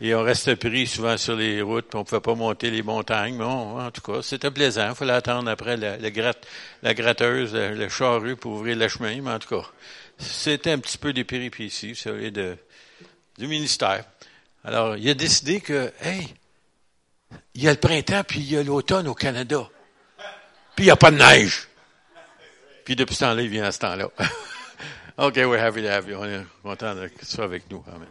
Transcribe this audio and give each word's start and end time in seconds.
Et 0.00 0.14
on 0.14 0.22
restait 0.22 0.56
pris 0.56 0.86
souvent 0.86 1.16
sur 1.16 1.36
les 1.36 1.62
routes, 1.62 1.86
puis 1.88 1.98
on 1.98 2.04
pouvait 2.04 2.20
pas 2.20 2.34
monter 2.34 2.70
les 2.70 2.82
montagnes. 2.82 3.34
Mais 3.34 3.44
bon, 3.44 3.80
en 3.80 3.90
tout 3.90 4.00
cas, 4.00 4.22
c'était 4.22 4.50
plaisant. 4.50 4.88
Il 4.90 4.94
fallait 4.94 5.12
attendre 5.12 5.48
après 5.48 5.76
la, 5.76 5.96
la, 5.96 6.10
gratte, 6.10 6.46
la 6.82 6.94
gratteuse, 6.94 7.54
le, 7.54 7.74
le 7.74 7.88
charrue 7.88 8.36
pour 8.36 8.52
ouvrir 8.52 8.76
le 8.76 8.88
chemin. 8.88 9.20
Mais 9.22 9.30
en 9.30 9.38
tout 9.38 9.48
cas, 9.48 9.66
c'était 10.18 10.72
un 10.72 10.78
petit 10.78 10.98
peu 10.98 11.12
des 11.12 11.24
péripéties, 11.24 11.90
vous 11.90 11.98
savez, 11.98 12.30
de, 12.30 12.56
du 13.38 13.46
ministère. 13.46 14.04
Alors, 14.64 14.96
il 14.96 15.08
a 15.08 15.14
décidé 15.14 15.60
que, 15.60 15.92
hey, 16.00 16.34
il 17.54 17.62
y 17.62 17.68
a 17.68 17.72
le 17.72 17.78
printemps 17.78 18.24
puis 18.26 18.40
il 18.40 18.50
y 18.50 18.56
a 18.56 18.62
l'automne 18.62 19.06
au 19.08 19.14
Canada. 19.14 19.68
Puis 20.74 20.84
il 20.84 20.86
n'y 20.86 20.90
a 20.90 20.96
pas 20.96 21.10
de 21.10 21.18
neige. 21.18 21.68
Puis 22.84 22.96
depuis 22.96 23.14
ce 23.14 23.20
temps-là, 23.20 23.42
il 23.42 23.48
vient 23.48 23.64
à 23.64 23.72
ce 23.72 23.78
temps-là. 23.78 24.10
OK, 25.18 25.36
we're 25.36 25.60
happy 25.60 25.82
to 25.82 25.88
have 25.88 26.08
you. 26.08 26.16
On 26.16 26.24
est 26.24 26.44
content 26.62 26.94
que 26.94 27.20
tu 27.20 27.26
sois 27.26 27.44
avec 27.44 27.70
nous. 27.70 27.84
Amen. 27.86 28.08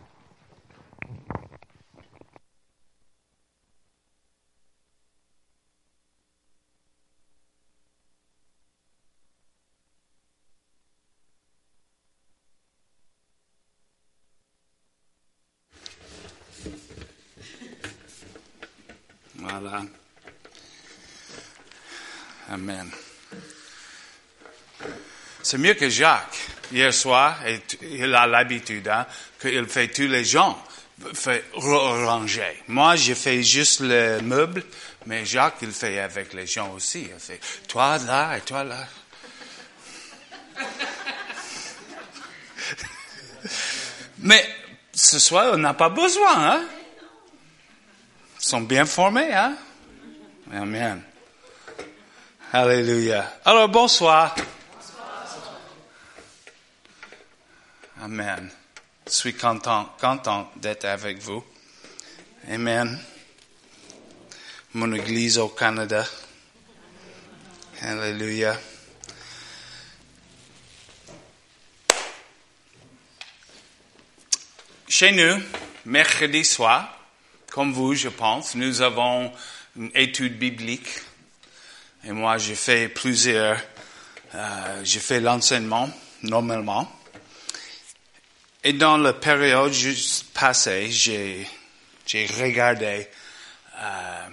Amen. 22.50 22.92
C'est 25.42 25.58
mieux 25.58 25.74
que 25.76 25.90
Jacques. 25.90 26.38
Hier 26.72 26.94
soir, 26.94 27.40
il 27.82 28.16
a 28.16 28.26
l'habitude 28.26 28.88
hein, 28.88 29.06
qu'il 29.40 29.68
fait 29.68 29.90
tous 29.90 30.08
les 30.08 30.24
gens 30.24 30.58
ranger. 31.54 32.64
Moi, 32.68 32.96
je 32.96 33.14
fais 33.14 33.44
juste 33.44 33.82
le 33.82 34.22
meuble, 34.22 34.64
mais 35.06 35.26
Jacques, 35.26 35.58
il 35.62 35.72
fait 35.72 36.00
avec 36.00 36.34
les 36.34 36.48
gens 36.48 36.72
aussi. 36.72 37.10
Il 37.14 37.20
fait 37.20 37.40
toi 37.68 38.00
là 38.00 38.38
et 38.38 38.42
toi 38.42 38.64
là. 38.64 38.88
mais 44.20 44.44
ce 44.94 45.20
soir, 45.20 45.52
on 45.54 45.58
n'a 45.58 45.74
pas 45.74 45.90
besoin, 45.90 46.54
hein? 46.54 46.66
Sont 48.44 48.60
bien 48.60 48.86
formés, 48.86 49.34
hein? 49.34 49.56
Amen. 50.52 51.02
Alléluia. 52.52 53.40
Alors, 53.46 53.70
bonsoir. 53.70 54.36
Amen. 58.02 58.52
Je 59.08 59.12
suis 59.14 59.34
content, 59.34 59.96
content 59.98 60.52
d'être 60.58 60.84
avec 60.84 61.20
vous. 61.20 61.42
Amen. 62.52 63.00
Mon 64.74 64.92
église 64.92 65.38
au 65.38 65.48
Canada. 65.48 66.06
Alléluia. 67.82 68.60
Chez 74.90 75.14
nous, 75.14 75.42
mercredi 75.86 76.44
soir, 76.44 77.03
comme 77.54 77.72
vous, 77.72 77.94
je 77.94 78.10
pense, 78.10 78.56
nous 78.56 78.82
avons 78.82 79.32
une 79.76 79.92
étude 79.94 80.40
biblique. 80.40 80.90
Et 82.04 82.12
moi, 82.12 82.40
j'ai 82.40 82.56
fait 82.56 82.90
plusieurs, 82.90 83.62
euh, 84.34 84.82
j'ai 84.84 85.00
fait 85.00 85.20
l'enseignement, 85.20 85.88
normalement. 86.24 86.92
Et 88.64 88.74
dans 88.74 88.98
la 88.98 89.14
période 89.14 89.72
juste 89.72 90.34
passée, 90.34 90.90
j'ai, 90.90 91.46
regardé 92.40 93.08
euh, 93.80 94.28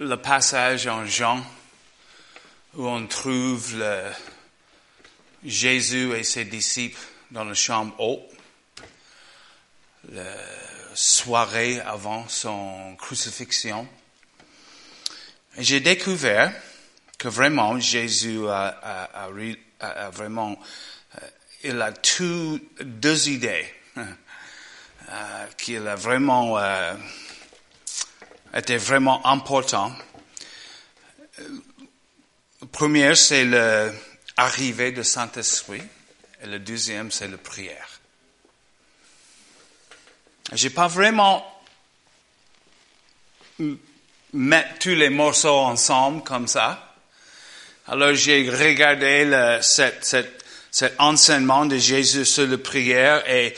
le 0.00 0.16
passage 0.18 0.86
en 0.86 1.06
Jean 1.06 1.42
où 2.74 2.86
on 2.86 3.06
trouve 3.06 3.82
Jésus 5.42 6.12
et 6.14 6.24
ses 6.24 6.44
disciples 6.44 7.00
dans 7.30 7.44
la 7.44 7.54
chambre 7.54 7.94
haute. 7.98 8.20
Soirée 10.94 11.80
avant 11.80 12.28
son 12.28 12.96
crucifixion. 12.96 13.86
J'ai 15.58 15.80
découvert 15.80 16.52
que 17.18 17.28
vraiment 17.28 17.78
Jésus 17.78 18.48
a, 18.48 19.28
vraiment, 20.12 20.58
euh, 21.16 21.26
il 21.62 21.80
a 21.80 21.92
deux 22.80 23.28
idées, 23.28 23.66
euh, 23.98 25.46
qu'il 25.56 25.86
a 25.86 25.94
vraiment 25.94 26.58
euh, 26.58 26.94
été 28.54 28.76
vraiment 28.76 29.26
premier, 32.66 33.14
c'est 33.14 33.44
l'arrivée 33.44 34.92
de 34.92 35.02
Saint-Esprit, 35.02 35.82
et 36.42 36.46
le 36.46 36.58
deuxième, 36.58 37.10
c'est 37.10 37.28
la 37.28 37.38
prière. 37.38 37.93
J'ai 40.54 40.70
pas 40.70 40.86
vraiment 40.86 41.44
mettre 44.32 44.78
tous 44.78 44.94
les 44.94 45.10
morceaux 45.10 45.58
ensemble 45.58 46.22
comme 46.22 46.46
ça. 46.46 46.94
Alors 47.88 48.14
j'ai 48.14 48.48
regardé 48.48 49.24
le, 49.24 49.58
cet, 49.62 50.16
enseignement 50.98 51.66
de 51.66 51.76
Jésus 51.76 52.24
sur 52.24 52.46
la 52.46 52.58
prière 52.58 53.28
et 53.28 53.54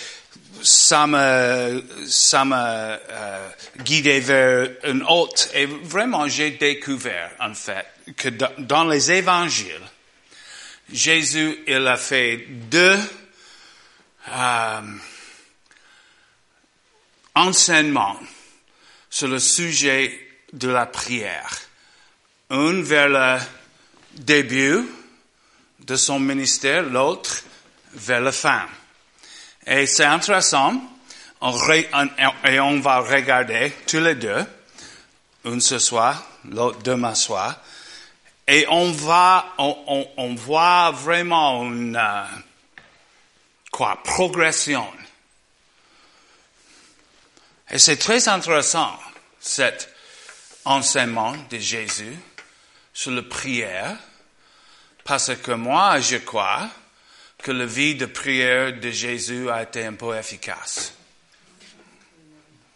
ça 0.62 1.06
me, 1.06 1.84
ça 2.06 2.44
euh, 2.44 3.48
guidé 3.82 4.20
vers 4.20 4.68
une 4.84 5.02
autre. 5.02 5.48
Et 5.54 5.66
vraiment, 5.66 6.26
j'ai 6.28 6.52
découvert, 6.52 7.30
en 7.40 7.54
fait, 7.54 7.86
que 8.16 8.30
dans 8.58 8.84
les 8.84 9.12
évangiles, 9.12 9.82
Jésus, 10.90 11.58
il 11.66 11.86
a 11.86 11.96
fait 11.96 12.46
deux, 12.48 12.98
euh, 14.28 14.80
enseignement 17.36 18.16
sur 19.08 19.28
le 19.28 19.38
sujet 19.38 20.18
de 20.52 20.68
la 20.68 20.86
prière. 20.86 21.56
Un 22.50 22.82
vers 22.82 23.08
le 23.08 23.38
début 24.14 24.84
de 25.80 25.96
son 25.96 26.18
ministère, 26.18 26.82
l'autre 26.82 27.42
vers 27.94 28.20
la 28.20 28.32
fin. 28.32 28.66
Et 29.66 29.86
c'est 29.86 30.04
intéressant, 30.04 30.74
et 31.64 32.60
on 32.60 32.80
va 32.80 33.00
regarder 33.00 33.72
tous 33.86 34.00
les 34.00 34.14
deux, 34.14 34.44
un 35.44 35.60
ce 35.60 35.78
soir, 35.78 36.26
l'autre 36.50 36.78
demain 36.82 37.14
soir, 37.14 37.60
et 38.48 38.64
on 38.68 38.92
va, 38.92 39.54
on, 39.58 40.34
voit 40.36 40.92
vraiment 40.92 41.64
une, 41.64 41.96
euh, 41.96 42.24
quoi, 43.72 43.98
progression 44.04 44.86
et 47.70 47.78
c'est 47.78 47.96
très 47.96 48.28
intéressant, 48.28 48.98
cet 49.40 49.92
enseignement 50.64 51.36
de 51.50 51.58
Jésus 51.58 52.16
sur 52.92 53.10
la 53.10 53.22
prière, 53.22 53.96
parce 55.04 55.34
que 55.36 55.52
moi, 55.52 56.00
je 56.00 56.16
crois 56.16 56.68
que 57.38 57.52
la 57.52 57.66
vie 57.66 57.94
de 57.94 58.06
prière 58.06 58.72
de 58.72 58.90
Jésus 58.90 59.50
a 59.50 59.62
été 59.62 59.84
un 59.84 59.94
peu 59.94 60.16
efficace. 60.16 60.94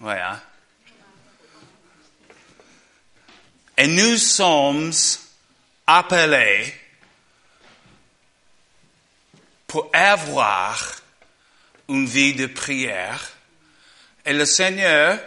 Ouais, 0.00 0.20
hein? 0.20 0.40
Et 3.76 3.86
nous 3.86 4.16
sommes 4.18 4.92
appelés 5.86 6.74
pour 9.66 9.88
avoir 9.92 10.96
une 11.88 12.06
vie 12.06 12.34
de 12.34 12.46
prière 12.46 13.20
et 14.24 14.32
le 14.32 14.44
Seigneur, 14.44 15.18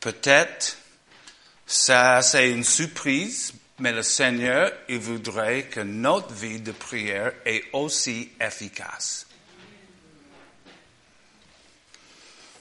peut-être, 0.00 0.76
ça 1.66 2.22
c'est 2.22 2.50
une 2.50 2.64
surprise, 2.64 3.52
mais 3.78 3.92
le 3.92 4.02
Seigneur, 4.02 4.72
il 4.88 4.98
voudrait 4.98 5.64
que 5.64 5.80
notre 5.80 6.32
vie 6.32 6.60
de 6.60 6.72
prière 6.72 7.32
est 7.44 7.64
aussi 7.72 8.30
efficace. 8.40 9.26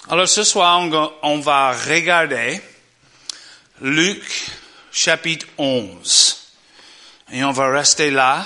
Alors 0.09 0.27
ce 0.27 0.44
soir, 0.44 0.80
on 1.21 1.39
va 1.39 1.74
regarder 1.74 2.59
Luc 3.81 4.24
chapitre 4.92 5.48
11. 5.57 6.38
Et 7.33 7.44
on 7.44 7.51
va 7.51 7.69
rester 7.69 8.12
là 8.12 8.45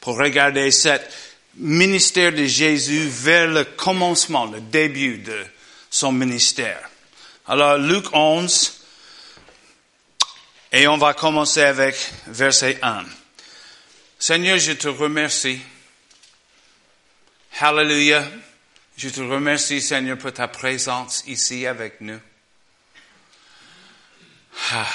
pour 0.00 0.18
regarder 0.18 0.70
cette 0.70 1.10
ministère 1.58 2.32
de 2.32 2.44
Jésus 2.44 3.08
vers 3.08 3.48
le 3.48 3.64
commencement, 3.64 4.46
le 4.46 4.60
début 4.60 5.18
de 5.18 5.44
son 5.90 6.12
ministère. 6.12 6.88
Alors, 7.46 7.78
Luc 7.78 8.06
11, 8.12 8.84
et 10.72 10.86
on 10.86 10.98
va 10.98 11.14
commencer 11.14 11.62
avec 11.62 11.96
verset 12.26 12.78
1. 12.82 13.04
Seigneur, 14.18 14.58
je 14.58 14.72
te 14.72 14.88
remercie. 14.88 15.60
Hallelujah. 17.60 18.28
Je 18.96 19.08
te 19.08 19.20
remercie, 19.20 19.80
Seigneur, 19.80 20.18
pour 20.18 20.32
ta 20.32 20.48
présence 20.48 21.22
ici 21.26 21.66
avec 21.66 22.00
nous. 22.00 22.20
Ah, 24.72 24.86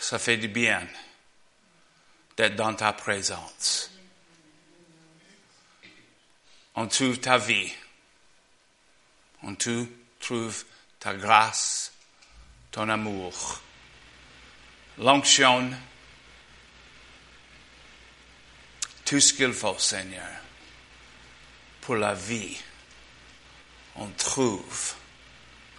ça 0.00 0.18
fait 0.18 0.36
du 0.36 0.48
bien 0.48 0.86
d'être 2.36 2.56
dans 2.56 2.74
ta 2.74 2.92
présence. 2.92 3.91
On 6.74 6.86
trouve 6.86 7.18
ta 7.18 7.38
vie. 7.38 7.72
On 9.42 9.54
trouve 9.54 10.64
ta 10.98 11.14
grâce, 11.14 11.92
ton 12.70 12.88
amour, 12.88 13.60
l'onction, 14.98 15.70
tout 19.04 19.20
ce 19.20 19.32
qu'il 19.32 19.52
faut, 19.52 19.78
Seigneur, 19.78 20.30
pour 21.80 21.96
la 21.96 22.14
vie. 22.14 22.56
On 23.96 24.08
trouve 24.10 24.94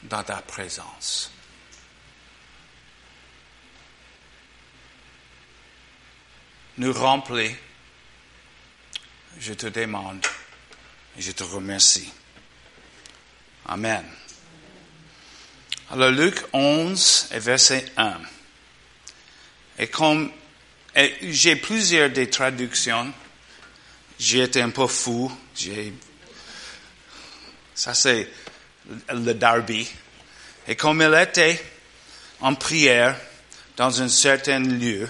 dans 0.04 0.24
ta 0.24 0.42
présence. 0.42 1.32
nous 6.78 6.94
remplis, 6.94 7.56
je 9.40 9.54
te 9.54 9.68
demande 9.68 10.26
je 11.18 11.32
te 11.32 11.44
remercie. 11.44 12.12
Amen. 13.66 14.04
Alors 15.92 16.12
Luc 16.12 16.42
11 16.54 17.28
et 17.34 17.40
verset 17.40 17.86
1. 17.98 18.20
Et 19.80 19.88
comme 19.88 20.32
j'ai 21.22 21.56
plusieurs 21.56 22.10
des 22.10 22.30
traductions, 22.30 23.14
j'ai 24.20 24.44
été 24.44 24.62
un 24.62 24.70
peu 24.70 24.88
fou. 24.88 25.32
Ça 27.76 27.94
c'est 27.94 28.30
le 29.10 29.34
Darby. 29.34 29.90
Et 30.68 30.76
comme 30.76 31.02
il 31.02 31.14
était 31.14 31.64
en 32.42 32.56
prière 32.56 33.16
dans 33.76 34.02
un 34.02 34.10
certain 34.10 34.60
lieu, 34.60 35.10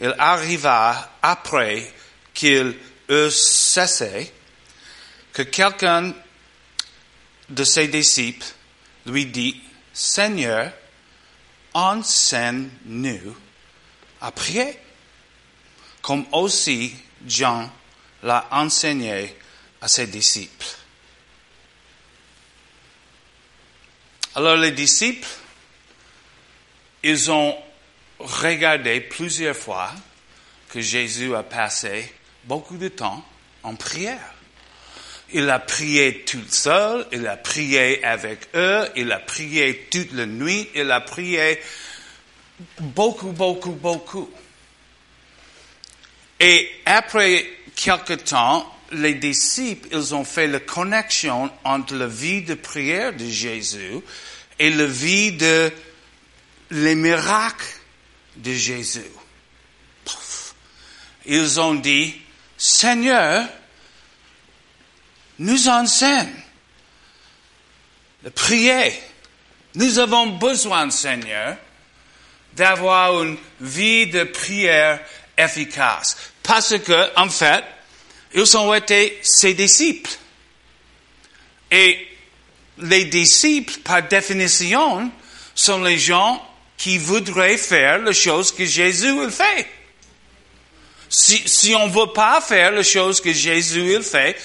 il 0.00 0.14
arriva 0.18 1.12
après 1.22 1.92
qu'il 2.32 2.74
eut 3.08 3.30
cessé 3.30 4.32
que 5.32 5.42
quelqu'un 5.42 6.12
de 7.48 7.64
ses 7.64 7.88
disciples 7.88 8.46
lui 9.06 9.26
dit, 9.26 9.60
Seigneur, 9.92 10.72
enseigne-nous 11.74 13.36
à 14.20 14.32
prier, 14.32 14.78
comme 16.02 16.26
aussi 16.32 16.94
Jean 17.26 17.70
l'a 18.22 18.46
enseigné 18.50 19.34
à 19.80 19.88
ses 19.88 20.06
disciples. 20.06 20.66
Alors 24.34 24.56
les 24.56 24.72
disciples, 24.72 25.28
ils 27.02 27.30
ont 27.30 27.56
regardez 28.20 29.00
plusieurs 29.00 29.56
fois 29.56 29.92
que 30.68 30.80
Jésus 30.80 31.34
a 31.34 31.42
passé 31.42 32.12
beaucoup 32.44 32.76
de 32.76 32.88
temps 32.88 33.24
en 33.62 33.74
prière. 33.74 34.34
Il 35.32 35.48
a 35.48 35.58
prié 35.58 36.22
tout 36.24 36.44
seul, 36.48 37.06
il 37.12 37.26
a 37.26 37.36
prié 37.36 38.04
avec 38.04 38.48
eux, 38.54 38.88
il 38.96 39.12
a 39.12 39.18
prié 39.18 39.86
toute 39.90 40.12
la 40.12 40.26
nuit, 40.26 40.68
il 40.74 40.90
a 40.90 41.00
prié 41.00 41.60
beaucoup, 42.80 43.32
beaucoup, 43.32 43.72
beaucoup. 43.72 44.30
Et 46.40 46.70
après 46.84 47.46
quelque 47.76 48.14
temps, 48.14 48.66
les 48.92 49.14
disciples, 49.14 49.88
ils 49.92 50.14
ont 50.14 50.24
fait 50.24 50.46
la 50.46 50.60
connexion 50.60 51.50
entre 51.64 51.94
la 51.94 52.06
vie 52.06 52.42
de 52.42 52.54
prière 52.54 53.12
de 53.12 53.26
Jésus 53.26 54.00
et 54.58 54.70
la 54.70 54.86
vie 54.86 55.32
de 55.32 55.70
les 56.70 56.94
miracles 56.94 57.66
de 58.36 58.52
Jésus. 58.52 59.10
Ils 61.26 61.60
ont 61.60 61.74
dit, 61.74 62.14
Seigneur, 62.56 63.46
nous 65.40 65.68
enseigne 65.68 66.28
de 68.22 68.28
prier. 68.28 68.92
Nous 69.74 69.98
avons 69.98 70.26
besoin, 70.26 70.90
Seigneur, 70.90 71.56
d'avoir 72.52 73.22
une 73.22 73.38
vie 73.60 74.06
de 74.06 74.24
prière 74.24 75.00
efficace. 75.38 76.16
Parce 76.42 76.78
que, 76.78 77.18
en 77.18 77.30
fait, 77.30 77.64
ils 78.34 78.56
ont 78.56 78.74
été 78.74 79.18
ses 79.22 79.54
disciples. 79.54 80.10
Et 81.70 82.06
les 82.78 83.06
disciples, 83.06 83.78
par 83.78 84.02
définition, 84.02 85.10
sont 85.54 85.82
les 85.82 85.98
gens 85.98 86.46
qui 86.76 86.98
voudrait 86.98 87.56
faire 87.56 87.98
les 87.98 88.12
choses 88.12 88.52
que 88.52 88.66
Jésus 88.66 89.30
fait. 89.30 89.66
Si, 91.08 91.42
si 91.48 91.74
on 91.74 91.88
ne 91.88 91.92
veut 91.92 92.12
pas 92.12 92.40
faire 92.40 92.72
les 92.72 92.84
choses 92.84 93.20
que 93.20 93.32
Jésus 93.32 94.02
fait, 94.02 94.36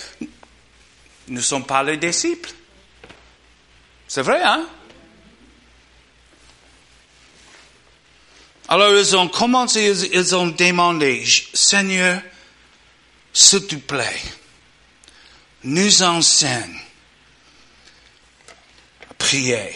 ne 1.27 1.41
sommes 1.41 1.65
pas 1.65 1.83
les 1.83 1.97
disciples. 1.97 2.51
C'est 4.07 4.21
vrai, 4.21 4.41
hein? 4.43 4.65
Alors 8.67 8.91
ils 8.97 9.15
ont 9.15 9.27
commencé, 9.27 10.09
ils 10.11 10.35
ont 10.35 10.47
demandé, 10.47 11.23
Seigneur, 11.53 12.21
s'il 13.31 13.67
te 13.67 13.75
plaît, 13.75 14.21
nous 15.63 16.01
enseigne 16.01 16.79
à 19.09 19.13
prier. 19.13 19.75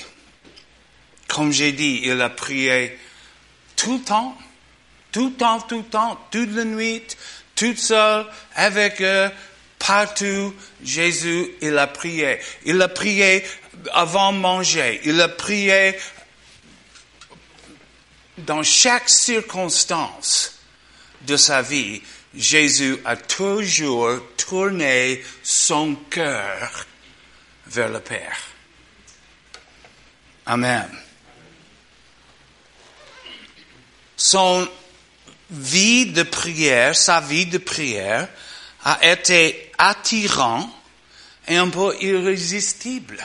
Comme 1.27 1.51
j'ai 1.51 1.71
dit, 1.71 2.01
il 2.03 2.19
a 2.21 2.29
prié 2.29 2.97
tout 3.75 3.99
le 3.99 4.03
temps, 4.03 4.35
tout 5.11 5.27
le 5.29 5.33
temps, 5.33 5.61
tout 5.61 5.77
le 5.77 5.83
temps, 5.83 6.19
toute 6.31 6.51
la 6.53 6.65
nuit, 6.65 7.03
tout 7.55 7.75
seul, 7.75 8.25
avec 8.55 9.01
eux, 9.01 9.29
partout. 9.79 10.53
Jésus, 10.83 11.51
il 11.61 11.77
a 11.77 11.87
prié. 11.87 12.39
Il 12.65 12.81
a 12.81 12.87
prié 12.87 13.43
avant 13.93 14.31
manger. 14.31 15.01
Il 15.05 15.19
a 15.21 15.29
prié 15.29 15.97
dans 18.37 18.63
chaque 18.63 19.09
circonstance 19.09 20.59
de 21.21 21.35
sa 21.37 21.61
vie. 21.61 22.01
Jésus 22.35 22.97
a 23.05 23.17
toujours 23.17 24.19
tourné 24.37 25.23
son 25.41 25.95
cœur 26.09 26.85
vers 27.65 27.89
le 27.89 27.99
Père. 27.99 28.37
Amen. 30.45 30.89
son 34.19 34.67
vie 35.49 36.07
de 36.07 36.23
prière, 36.23 36.95
sa 36.95 37.21
vie 37.21 37.45
de 37.45 37.57
prière 37.57 38.27
a 38.83 38.99
été 39.09 39.68
attirant 39.79 40.69
et 41.47 41.57
un 41.57 41.69
peu 41.69 41.95
irrésistible. 41.99 43.17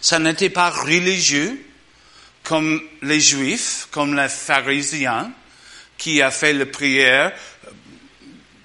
Ça 0.00 0.18
n'était 0.18 0.50
pas 0.50 0.70
religieux 0.70 1.62
comme 2.42 2.80
les 3.02 3.20
juifs, 3.20 3.88
comme 3.90 4.16
les 4.16 4.28
pharisiens, 4.28 5.32
qui 5.98 6.22
a 6.22 6.30
fait 6.30 6.52
la 6.52 6.66
prière 6.66 7.32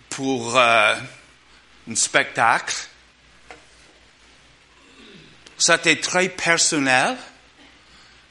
pour 0.10 0.58
euh, 0.58 0.96
un 1.90 1.96
spectacle. 1.96 2.76
C'était 5.58 6.00
très 6.00 6.30
personnel 6.30 7.18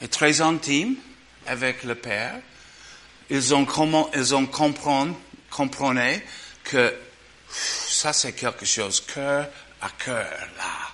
et 0.01 0.09
très 0.09 0.41
intime 0.41 0.97
avec 1.47 1.85
le 1.85 1.95
Père, 1.95 2.39
ils 3.29 3.55
ont, 3.55 3.67
ils 4.15 4.35
ont 4.35 4.47
compris, 4.47 5.15
que 6.65 6.95
ça 7.51 8.13
c'est 8.13 8.33
quelque 8.33 8.65
chose 8.65 9.01
cœur 9.01 9.49
à 9.81 9.91
cœur 9.91 10.49
là. 10.57 10.91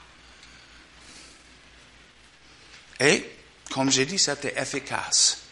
Et, 3.00 3.25
comme 3.70 3.90
j'ai 3.90 4.06
dit, 4.06 4.18
c'était 4.18 4.54
efficace. 4.60 5.42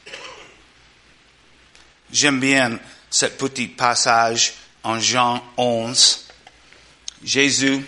J'aime 2.10 2.40
bien 2.40 2.78
ce 3.10 3.26
petit 3.26 3.68
passage 3.68 4.54
en 4.82 4.98
Jean 4.98 5.42
11. 5.56 6.28
Jésus, 7.22 7.84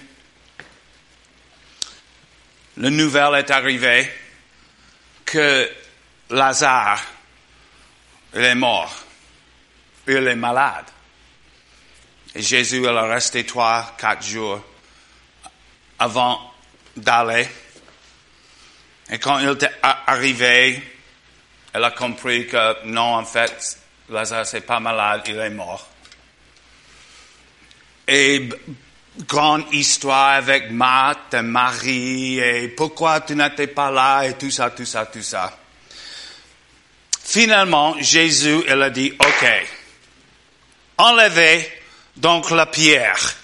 le 2.77 2.91
nouvel 2.91 3.35
est 3.37 3.51
arrivé 3.51 4.11
que 5.25 5.71
Lazare, 6.31 7.03
est 8.35 8.55
mort. 8.55 8.95
Il 10.07 10.27
est 10.27 10.37
malade. 10.37 10.87
Jésus, 12.39 12.83
il 12.83 12.89
a 12.89 13.03
resté 13.03 13.45
trois, 13.45 13.95
quatre 13.99 14.25
jours 14.25 14.61
avant 15.99 16.53
d'aller. 16.97 17.49
Et 19.11 19.19
quand 19.19 19.39
il 19.39 19.49
est 19.49 19.71
arrivé, 19.83 20.83
elle 21.73 21.85
a 21.85 21.91
compris 21.91 22.47
que 22.47 22.85
non, 22.87 23.15
en 23.15 23.25
fait, 23.25 23.79
Lazare 24.09 24.47
c'est 24.47 24.63
pas 24.63 24.81
malade, 24.81 25.23
il 25.27 25.37
est 25.37 25.51
mort. 25.51 25.89
Et 28.09 28.49
grande 29.27 29.65
histoire 29.73 30.37
avec 30.37 30.71
Marthe 30.71 31.35
et 31.35 31.43
Marie 31.43 32.39
et 32.39 32.69
pourquoi 32.69 33.21
tu 33.21 33.35
n'étais 33.35 33.67
pas 33.67 33.91
là 33.91 34.23
et 34.23 34.35
tout 34.35 34.51
ça, 34.51 34.71
tout 34.71 34.85
ça, 34.85 35.07
tout 35.07 35.23
ça. 35.23 35.59
Finalement, 37.25 37.97
Jésus, 38.01 38.63
il 38.69 38.83
a 38.83 38.91
dit, 38.91 39.13
OK, 39.19 39.47
enlevez 40.99 41.69
donc 42.17 42.51
la 42.51 42.67
pierre. 42.67 43.37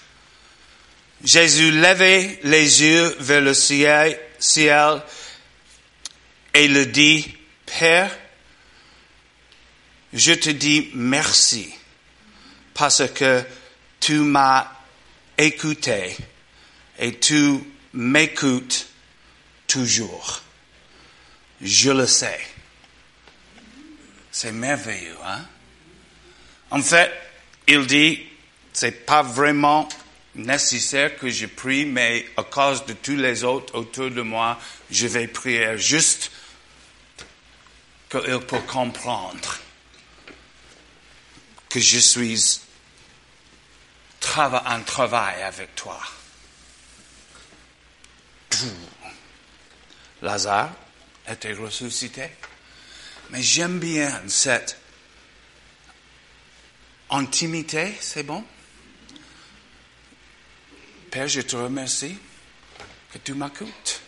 Jésus 1.23 1.71
levait 1.71 2.39
les 2.43 2.81
yeux 2.81 3.15
vers 3.19 3.41
le 3.41 3.53
ciel, 3.53 4.19
ciel 4.39 5.01
et 6.53 6.65
il 6.65 6.91
dit, 6.91 7.25
Père, 7.65 8.11
je 10.11 10.33
te 10.33 10.49
dis 10.49 10.91
merci 10.93 11.73
parce 12.73 13.07
que 13.13 13.43
tu 13.99 14.15
m'as 14.19 14.67
écouté 15.37 16.15
et 16.99 17.19
tu 17.19 17.59
m'écoutes 17.93 18.87
toujours. 19.65 20.41
Je 21.61 21.91
le 21.91 22.05
sais. 22.05 22.39
C'est 24.31 24.51
merveilleux, 24.51 25.17
hein? 25.25 25.45
En 26.69 26.81
fait, 26.81 27.11
il 27.67 27.85
dit, 27.87 28.19
c'est 28.73 29.05
pas 29.05 29.21
vraiment 29.21 29.87
nécessaire 30.35 31.15
que 31.17 31.29
je 31.29 31.45
prie, 31.45 31.85
mais 31.85 32.25
à 32.35 32.43
cause 32.43 32.85
de 32.85 32.93
tous 32.93 33.15
les 33.15 33.43
autres 33.43 33.75
autour 33.75 34.09
de 34.09 34.21
moi, 34.21 34.59
je 34.89 35.07
vais 35.07 35.27
prier 35.27 35.77
juste 35.77 36.31
qu'il 38.09 38.39
peut 38.39 38.59
comprendre 38.67 39.59
que 41.69 41.79
je 41.79 41.99
suis 41.99 42.61
en 44.35 44.81
travail 44.83 45.43
avec 45.43 45.75
toi. 45.75 45.99
Lazare 50.21 50.71
était 51.27 51.53
ressuscité. 51.53 52.29
Mais 53.29 53.41
j'aime 53.41 53.79
bien 53.79 54.21
cette 54.27 54.77
intimité, 57.09 57.95
c'est 57.99 58.23
bon? 58.23 58.43
Père, 61.13 61.27
je 61.27 61.41
te 61.41 61.55
remercie 61.55 62.17
que 63.13 63.19
tu 63.19 63.35
m'écoutes. 63.35 64.01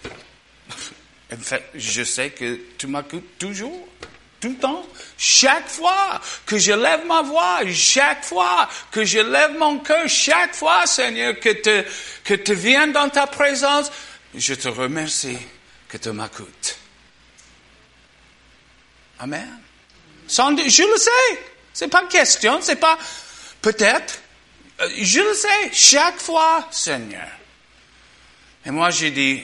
En 1.31 1.37
fait, 1.37 1.63
je 1.75 2.03
sais 2.03 2.31
que 2.31 2.61
tu 2.79 2.87
m'écoutes 2.87 3.37
toujours, 3.37 3.87
tout 4.39 4.49
le 4.49 4.55
temps. 4.55 4.83
Chaque 5.15 5.67
fois 5.67 6.19
que 6.47 6.57
je 6.57 6.71
lève 6.71 7.05
ma 7.05 7.21
voix, 7.21 7.59
chaque 7.71 8.25
fois 8.25 8.67
que 8.89 9.05
je 9.05 9.19
lève 9.19 9.55
mon 9.55 9.77
cœur, 9.81 10.09
chaque 10.09 10.55
fois, 10.55 10.87
Seigneur, 10.87 11.39
que 11.39 11.49
tu 11.51 11.87
que 12.23 12.53
viens 12.53 12.87
dans 12.87 13.09
ta 13.09 13.27
présence, 13.27 13.91
je 14.33 14.55
te 14.55 14.67
remercie 14.67 15.37
que 15.87 15.97
tu 15.97 16.09
m'écoutes. 16.09 16.75
Amen. 19.19 19.59
Je 20.27 20.91
le 20.91 20.97
sais. 20.97 21.39
C'est 21.71 21.87
pas 21.87 22.07
question, 22.07 22.63
c'est 22.63 22.77
pas 22.77 22.97
peut-être. 23.61 24.24
Euh, 24.81 24.89
je 24.97 25.19
le 25.19 25.33
sais, 25.33 25.71
chaque 25.71 26.19
fois, 26.19 26.67
Seigneur. 26.71 27.29
Et 28.65 28.71
moi, 28.71 28.89
j'ai 28.89 29.11
dit, 29.11 29.43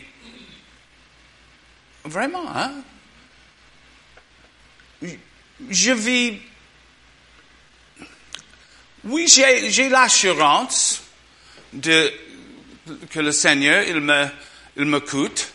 vraiment, 2.03 2.45
hein? 2.53 2.73
Je 5.69 5.91
vis. 5.91 6.39
Oui, 9.03 9.27
j'ai 9.27 9.89
l'assurance 9.89 11.03
de 11.73 12.13
que 13.09 13.19
le 13.19 13.31
Seigneur, 13.31 13.83
il 13.88 14.00
me, 14.00 14.27
il 14.75 14.85
me 14.85 15.00
coûte. 15.00 15.53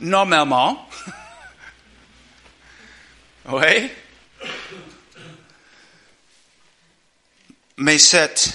Normalement. 0.00 0.88
oui. 3.48 3.90
Mais 7.76 7.98
cette, 7.98 8.52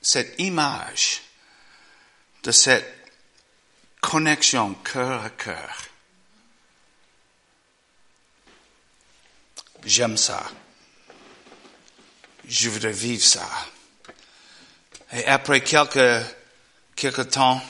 cette 0.00 0.34
image 0.38 1.22
de 2.42 2.52
cette 2.52 3.10
connexion 4.00 4.74
cœur 4.74 5.24
à 5.24 5.30
cœur, 5.30 5.84
j'aime 9.84 10.16
ça. 10.16 10.42
Je 12.46 12.68
voudrais 12.68 12.92
vivre 12.92 13.24
ça. 13.24 13.48
Et 15.12 15.24
après 15.26 15.62
quelques, 15.62 16.26
quelques 16.96 17.30
temps, 17.30 17.62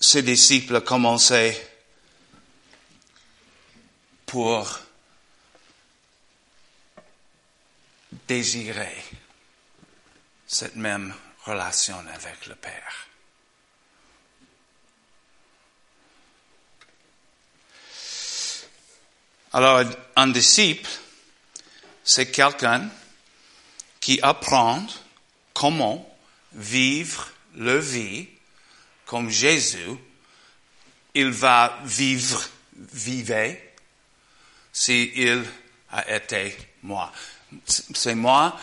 ses 0.00 0.22
disciples 0.22 0.80
commencé 0.82 1.58
pour 4.26 4.80
désirer 8.26 9.04
cette 10.46 10.76
même 10.76 11.14
relation 11.44 11.98
avec 12.14 12.46
le 12.46 12.54
Père. 12.54 13.06
Alors, 19.52 19.84
un 20.16 20.26
disciple, 20.28 20.90
c'est 22.02 22.30
quelqu'un 22.30 22.88
qui 24.00 24.18
apprend 24.20 24.84
comment 25.52 26.16
vivre 26.52 27.30
le 27.54 27.78
vie 27.78 28.28
comme 29.06 29.30
Jésus, 29.30 29.96
il 31.14 31.30
va 31.30 31.78
vivre, 31.84 32.42
vivre, 32.76 33.56
s'il 34.72 35.44
a 35.92 36.16
été 36.16 36.56
moi 36.82 37.12
c'est 37.66 38.14
moi, 38.14 38.56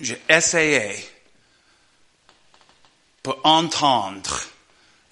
j'ai 0.00 0.20
essayé 0.28 0.96
pour 3.22 3.38
entendre 3.44 4.40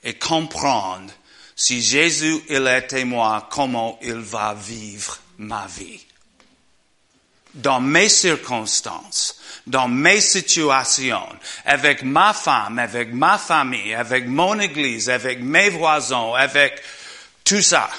et 0.02 0.14
comprendre 0.14 1.12
si 1.54 1.82
Jésus 1.82 2.40
il 2.48 2.66
était 2.68 3.04
moi, 3.04 3.48
comment 3.50 3.98
il 4.02 4.14
va 4.14 4.54
vivre 4.54 5.18
ma 5.38 5.66
vie. 5.66 6.00
Dans 7.54 7.80
mes 7.80 8.08
circonstances, 8.08 9.40
dans 9.66 9.88
mes 9.88 10.20
situations, 10.20 11.28
avec 11.64 12.02
ma 12.02 12.32
femme, 12.32 12.78
avec 12.78 13.12
ma 13.12 13.38
famille, 13.38 13.94
avec 13.94 14.26
mon 14.26 14.58
église, 14.60 15.10
avec 15.10 15.40
mes 15.40 15.68
voisins, 15.68 16.32
avec 16.34 16.80
tout 17.44 17.62
ça. 17.62 17.90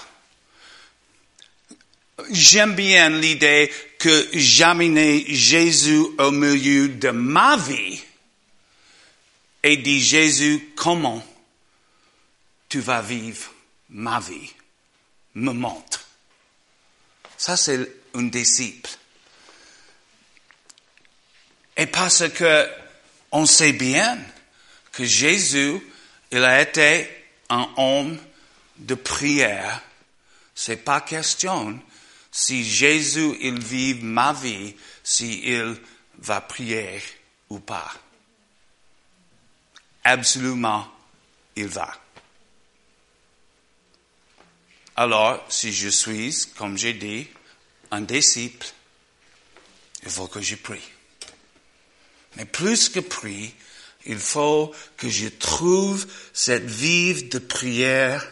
J'aime 2.31 2.75
bien 2.75 3.09
l'idée 3.09 3.71
que 3.97 4.29
j'amène 4.33 5.25
Jésus 5.27 6.05
au 6.17 6.31
milieu 6.31 6.89
de 6.89 7.09
ma 7.09 7.57
vie 7.57 8.01
et 9.63 9.77
dit 9.77 10.01
Jésus, 10.01 10.69
comment 10.75 11.23
tu 12.67 12.79
vas 12.79 13.01
vivre 13.01 13.51
ma 13.89 14.19
vie? 14.19 14.53
Me 15.35 15.51
montre. 15.51 16.05
Ça, 17.38 17.55
c'est 17.55 17.79
un 18.13 18.23
disciple. 18.23 18.89
Et 21.77 21.85
parce 21.85 22.27
que 22.29 22.67
on 23.31 23.45
sait 23.45 23.73
bien 23.73 24.17
que 24.91 25.05
Jésus, 25.05 25.79
il 26.31 26.43
a 26.43 26.61
été 26.61 27.09
un 27.49 27.69
homme 27.77 28.17
de 28.77 28.95
prière, 28.95 29.81
c'est 30.55 30.83
pas 30.83 31.01
question 31.01 31.79
si 32.31 32.63
Jésus, 32.63 33.36
il 33.41 33.59
vit 33.59 33.95
ma 33.95 34.33
vie, 34.33 34.75
si 35.03 35.41
il 35.45 35.75
va 36.19 36.41
prier 36.41 37.01
ou 37.50 37.59
pas. 37.59 37.91
Absolument, 40.03 40.88
il 41.55 41.67
va. 41.67 41.93
Alors, 44.95 45.45
si 45.50 45.71
je 45.71 45.89
suis, 45.89 46.36
comme 46.57 46.77
j'ai 46.77 46.93
dit, 46.93 47.27
un 47.91 48.01
disciple, 48.01 48.67
il 50.03 50.09
faut 50.09 50.27
que 50.27 50.41
je 50.41 50.55
prie. 50.55 50.88
Mais 52.36 52.45
plus 52.45 52.89
que 52.89 53.00
prie, 53.00 53.53
il 54.05 54.19
faut 54.19 54.74
que 54.98 55.09
je 55.09 55.27
trouve 55.27 56.07
cette 56.33 56.69
vie 56.69 57.24
de 57.24 57.39
prière 57.39 58.25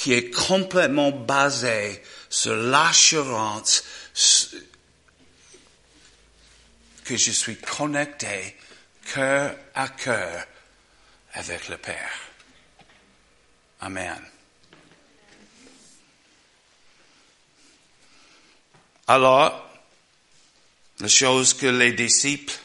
qui 0.00 0.14
est 0.14 0.30
complètement 0.30 1.10
basée 1.10 2.02
sur 2.30 2.56
l'assurance 2.56 3.84
que 7.04 7.18
je 7.18 7.30
suis 7.30 7.58
connecté 7.58 8.56
cœur 9.12 9.54
à 9.74 9.88
cœur 9.90 10.46
avec 11.34 11.68
le 11.68 11.76
Père. 11.76 12.18
Amen. 13.82 14.18
Alors, 19.06 19.70
les 21.00 21.10
choses 21.10 21.52
que 21.52 21.66
les 21.66 21.92
disciples 21.92 22.56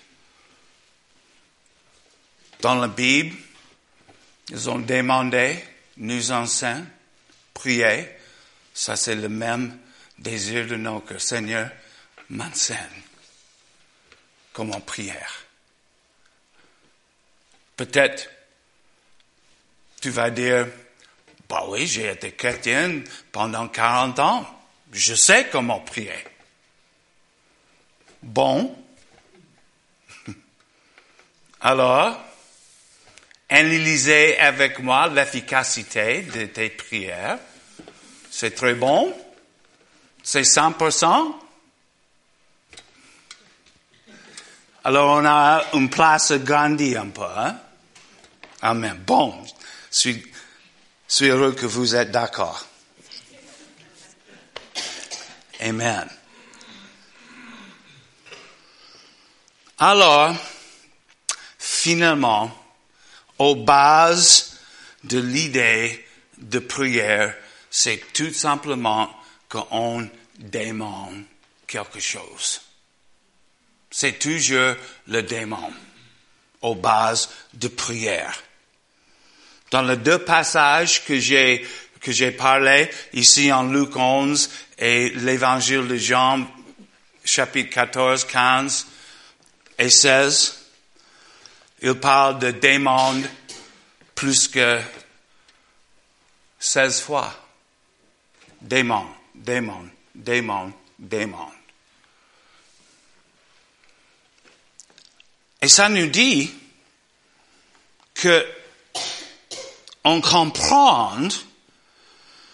dans 2.61 2.75
la 2.75 2.87
Bible, 2.87 3.35
ils 4.47 4.69
ont 4.69 4.79
demandé, 4.79 5.61
nous 5.97 6.31
enseignent, 6.31 6.94
prier. 7.55 8.07
Ça, 8.75 8.95
c'est 8.95 9.15
le 9.15 9.29
même 9.29 9.79
désir 10.19 10.67
de 10.67 10.75
nos 10.75 10.99
cœurs. 10.99 11.21
Seigneur, 11.21 11.71
m'enseigne 12.29 13.01
comment 14.53 14.79
prière. 14.81 15.33
Peut-être, 17.75 18.29
tu 19.99 20.11
vas 20.11 20.29
dire, 20.29 20.67
bah 21.49 21.65
oui, 21.67 21.87
j'ai 21.87 22.11
été 22.11 22.31
chrétien 22.33 23.01
pendant 23.31 23.67
40 23.67 24.19
ans. 24.19 24.45
Je 24.91 25.15
sais 25.15 25.49
comment 25.51 25.79
prier. 25.79 26.23
Bon. 28.23 28.77
Alors, 31.61 32.17
analysez 33.49 34.37
avec 34.39 34.79
moi 34.79 35.07
l'efficacité 35.07 36.23
de 36.23 36.45
tes 36.45 36.69
prières. 36.69 37.39
C'est 38.29 38.55
très 38.55 38.73
bon. 38.73 39.15
C'est 40.23 40.41
100%. 40.41 41.35
Alors 44.83 45.17
on 45.17 45.25
a 45.25 45.63
une 45.73 45.89
place 45.89 46.31
grandie 46.33 46.95
un 46.95 47.09
peu. 47.09 47.23
Hein? 47.23 47.59
Amen. 48.61 49.01
Bon, 49.05 49.35
je 49.91 49.97
suis, 49.97 50.33
je 51.07 51.13
suis 51.15 51.27
heureux 51.27 51.53
que 51.53 51.65
vous 51.65 51.95
êtes 51.95 52.11
d'accord. 52.11 52.65
Amen. 55.59 56.07
Alors, 59.77 60.35
finalement, 61.57 62.51
aux 63.39 63.55
bases 63.55 64.57
de 65.03 65.19
l'idée 65.19 66.05
de 66.37 66.59
prière, 66.59 67.35
c'est 67.69 68.01
tout 68.13 68.33
simplement 68.33 69.09
qu'on 69.49 70.09
demande 70.39 71.23
quelque 71.67 71.99
chose. 71.99 72.61
C'est 73.91 74.19
toujours 74.19 74.75
le 75.07 75.21
démon 75.21 75.71
aux 76.61 76.75
bases 76.75 77.29
de 77.53 77.67
prière. 77.67 78.43
Dans 79.71 79.81
les 79.81 79.97
deux 79.97 80.19
passages 80.19 81.03
que 81.05 81.19
j'ai 81.19 81.65
que 82.05 82.11
j'ai 82.11 82.31
parlé 82.31 82.87
ici 83.13 83.51
en 83.51 83.63
Luc 83.63 83.95
11 83.95 84.49
et 84.77 85.09
l'évangile 85.09 85.87
de 85.87 85.97
Jean, 85.97 86.45
chapitre 87.23 87.71
14, 87.71 88.25
15 88.25 88.87
et 89.79 89.89
16, 89.89 90.64
il 91.81 91.95
parle 91.95 92.39
de 92.39 92.51
démons 92.51 93.23
plus 94.13 94.47
que 94.47 94.81
16 96.59 97.01
fois. 97.01 97.33
Démon, 98.61 99.05
démon, 99.35 99.89
démon, 100.15 100.73
démon. 100.97 101.51
Et 105.61 105.67
ça 105.67 105.89
nous 105.89 106.07
dit 106.07 106.51
que 108.13 108.47
on 110.03 110.21
comprend 110.21 111.27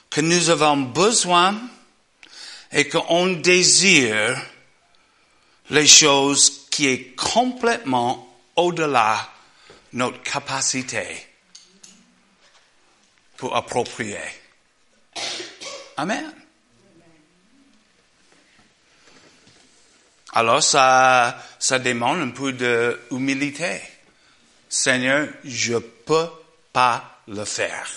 que 0.09 0.21
nous 0.21 0.49
avons 0.49 0.77
besoin 0.77 1.59
et 2.71 2.87
qu'on 2.87 3.27
désire 3.27 4.41
les 5.69 5.87
choses 5.87 6.67
qui 6.69 6.87
est 6.87 7.15
complètement 7.15 8.30
au-delà 8.61 9.27
de 9.91 9.97
notre 9.97 10.21
capacité 10.21 11.27
pour 13.37 13.55
approprier. 13.55 14.19
Amen. 15.97 16.31
Alors 20.33 20.63
ça, 20.63 21.37
ça 21.59 21.79
demande 21.79 22.21
un 22.21 22.29
peu 22.29 22.53
d'humilité. 22.53 23.81
Seigneur, 24.69 25.27
je 25.43 25.77
peux 25.77 26.29
pas 26.71 27.19
le 27.27 27.43
faire. 27.43 27.87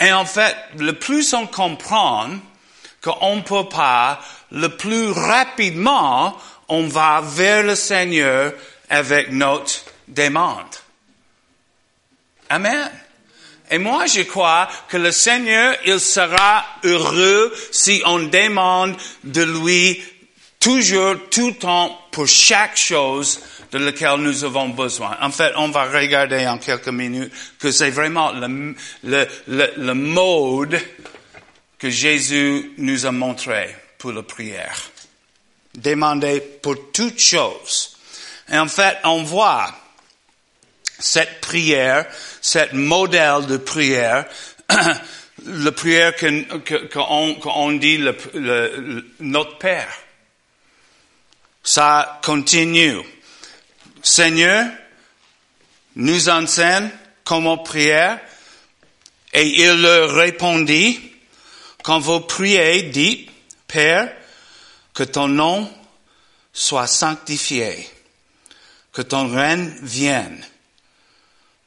Et 0.00 0.12
en 0.12 0.24
fait, 0.24 0.56
le 0.76 0.92
plus 0.92 1.34
on 1.34 1.46
comprend 1.46 2.30
qu'on 3.02 3.36
ne 3.36 3.42
peut 3.42 3.68
pas, 3.68 4.20
le 4.52 4.68
plus 4.68 5.10
rapidement 5.10 6.36
on 6.68 6.86
va 6.86 7.20
vers 7.22 7.62
le 7.62 7.74
Seigneur 7.74 8.52
avec 8.90 9.32
notre 9.32 9.84
demande. 10.06 10.74
Amen. 12.50 12.90
Et 13.70 13.78
moi, 13.78 14.06
je 14.06 14.22
crois 14.22 14.68
que 14.88 14.96
le 14.96 15.12
Seigneur, 15.12 15.74
il 15.84 16.00
sera 16.00 16.64
heureux 16.84 17.52
si 17.70 18.02
on 18.06 18.20
demande 18.20 18.96
de 19.24 19.42
lui 19.42 20.02
toujours, 20.58 21.16
tout 21.30 21.48
le 21.48 21.54
temps, 21.54 21.98
pour 22.10 22.26
chaque 22.26 22.76
chose 22.76 23.40
de 23.70 23.78
laquelle 23.78 24.16
nous 24.16 24.44
avons 24.44 24.70
besoin. 24.70 25.16
En 25.20 25.30
fait, 25.30 25.52
on 25.56 25.68
va 25.68 25.84
regarder 25.84 26.46
en 26.46 26.58
quelques 26.58 26.88
minutes 26.88 27.32
que 27.58 27.70
c'est 27.70 27.90
vraiment 27.90 28.32
le, 28.32 28.74
le, 29.04 29.26
le, 29.76 29.94
mode 29.94 30.80
que 31.78 31.90
Jésus 31.90 32.72
nous 32.78 33.04
a 33.04 33.12
montré 33.12 33.76
pour 33.98 34.12
la 34.12 34.22
prière. 34.22 34.90
Demander 35.78 36.40
pour 36.40 36.90
toutes 36.92 37.20
choses. 37.20 37.96
Et 38.50 38.58
en 38.58 38.68
fait, 38.68 38.98
on 39.04 39.22
voit 39.22 39.72
cette 40.98 41.40
prière, 41.40 42.06
cette 42.40 42.72
modèle 42.72 43.46
de 43.46 43.56
prière, 43.56 44.26
la 45.46 45.72
prière 45.72 46.14
qu'on 46.92 47.72
dit 47.72 47.98
le, 47.98 49.04
notre 49.20 49.58
Père. 49.58 49.92
Ça 51.62 52.20
continue. 52.24 53.00
Seigneur, 54.02 54.66
nous 55.96 56.28
enseigne 56.28 56.90
comment 57.24 57.58
prier. 57.58 58.14
Et 59.32 59.62
il 59.62 59.82
leur 59.82 60.14
répondit, 60.14 60.98
quand 61.84 61.98
vous 61.98 62.20
priez, 62.20 62.84
dites, 62.84 63.30
Père, 63.66 64.10
que 64.98 65.04
ton 65.04 65.28
nom 65.28 65.72
soit 66.52 66.88
sanctifié, 66.88 67.88
que 68.90 69.00
ton 69.00 69.32
règne 69.32 69.68
vienne. 69.80 70.44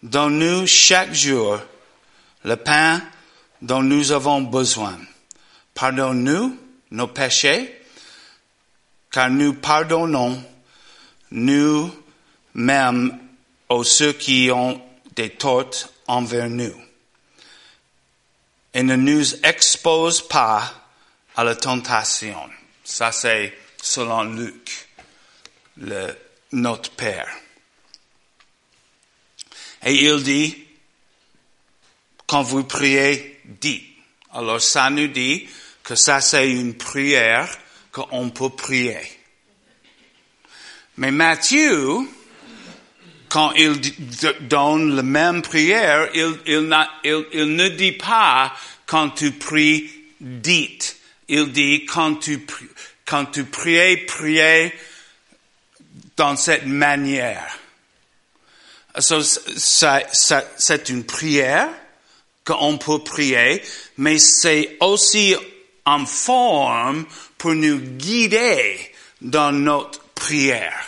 Donne-nous 0.04 0.68
chaque 0.68 1.14
jour 1.14 1.58
le 2.44 2.58
pain 2.58 3.02
dont 3.62 3.84
nous 3.84 4.12
avons 4.12 4.42
besoin. 4.42 5.00
Pardonne-nous 5.74 6.60
nos 6.92 7.08
péchés, 7.08 7.82
car 9.10 9.30
nous 9.30 9.54
pardonnons 9.54 10.44
nous-mêmes 11.32 13.18
aux 13.70 13.86
ceux 13.86 14.12
qui 14.12 14.52
ont 14.52 14.82
des 15.16 15.30
torts 15.30 15.88
envers 16.06 16.50
nous. 16.50 16.76
Et 18.74 18.84
ne 18.84 18.98
nous 18.98 19.36
expose 19.46 20.22
pas 20.22 20.74
à 21.38 21.46
la 21.46 21.56
tentation. 21.56 22.50
Ça 22.84 23.12
c'est 23.12 23.58
selon 23.82 24.24
Luc, 24.24 24.88
le, 25.78 26.16
notre 26.52 26.92
Père. 26.92 27.30
Et 29.84 30.06
il 30.06 30.22
dit, 30.24 30.56
quand 32.28 32.44
vous 32.44 32.64
priez, 32.64 33.40
dites. 33.46 33.86
Alors 34.34 34.62
ça 34.62 34.90
nous 34.90 35.08
dit 35.08 35.48
que 35.84 35.96
ça 35.96 36.22
c'est 36.22 36.50
une 36.50 36.76
prière 36.76 37.50
qu'on 37.92 38.30
peut 38.30 38.50
prier. 38.50 39.02
Mais 40.98 41.12
Matthieu, 41.12 42.00
quand 43.28 43.54
il 43.54 43.80
donne 44.48 44.96
la 44.96 45.04
même 45.04 45.42
prière, 45.42 46.10
il, 46.14 46.38
il, 46.46 47.56
ne 47.56 47.68
dit 47.70 47.94
pas 47.94 48.54
quand 48.86 49.10
tu 49.10 49.32
pries, 49.32 49.90
dites. 50.20 50.98
Il 51.28 51.52
dit 51.52 51.86
quand 51.86 52.16
tu, 52.16 52.46
quand 53.12 53.26
tu 53.26 53.44
pries, 53.44 53.98
priez 53.98 54.72
dans 56.16 56.38
cette 56.38 56.66
manière. 56.66 57.60
Ça, 58.98 59.20
c'est 60.58 60.88
une 60.88 61.04
prière 61.04 61.68
qu'on 62.46 62.78
peut 62.78 63.00
prier, 63.04 63.62
mais 63.98 64.18
c'est 64.18 64.78
aussi 64.80 65.36
en 65.86 66.06
forme 66.06 67.06
pour 67.38 67.54
nous 67.54 67.80
guider 67.80 68.80
dans 69.20 69.52
notre 69.52 70.00
prière. 70.16 70.88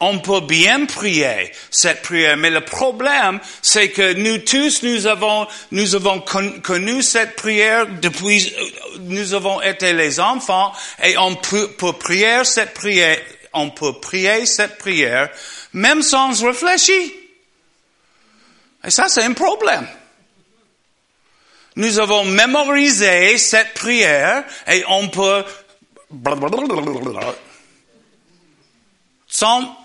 On 0.00 0.18
peut 0.18 0.40
bien 0.40 0.84
prier 0.86 1.52
cette 1.70 2.02
prière, 2.02 2.36
mais 2.36 2.50
le 2.50 2.60
problème, 2.60 3.38
c'est 3.62 3.90
que 3.90 4.14
nous 4.14 4.38
tous, 4.38 4.82
nous 4.82 5.06
avons, 5.06 5.46
nous 5.70 5.94
avons 5.94 6.20
connu 6.20 7.02
cette 7.02 7.36
prière 7.36 7.86
depuis, 7.86 8.52
nous 9.00 9.34
avons 9.34 9.60
été 9.62 9.92
les 9.92 10.20
enfants, 10.20 10.72
et 11.02 11.16
on 11.18 11.34
peut, 11.36 11.68
prier 11.98 12.44
cette 12.44 12.74
prière, 12.74 13.18
on 13.52 13.70
peut 13.70 13.94
prier 14.00 14.46
cette 14.46 14.78
prière, 14.78 15.30
même 15.72 16.02
sans 16.02 16.42
réfléchir. 16.42 17.10
Et 18.84 18.90
ça, 18.90 19.08
c'est 19.08 19.22
un 19.22 19.32
problème. 19.32 19.86
Nous 21.76 21.98
avons 21.98 22.24
mémorisé 22.24 23.36
cette 23.36 23.74
prière 23.74 24.44
et 24.66 24.82
on 24.88 25.08
peut 25.08 25.44
sans 29.26 29.76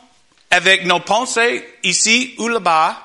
avec 0.50 0.86
nos 0.86 1.00
pensées 1.00 1.67
ici 1.84 2.36
ou 2.38 2.47
là-bas. 2.47 2.97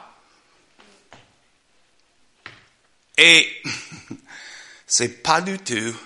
Et 3.18 3.48
c'est 4.86 5.22
pas 5.22 5.40
du 5.40 5.58
tout 5.58 5.96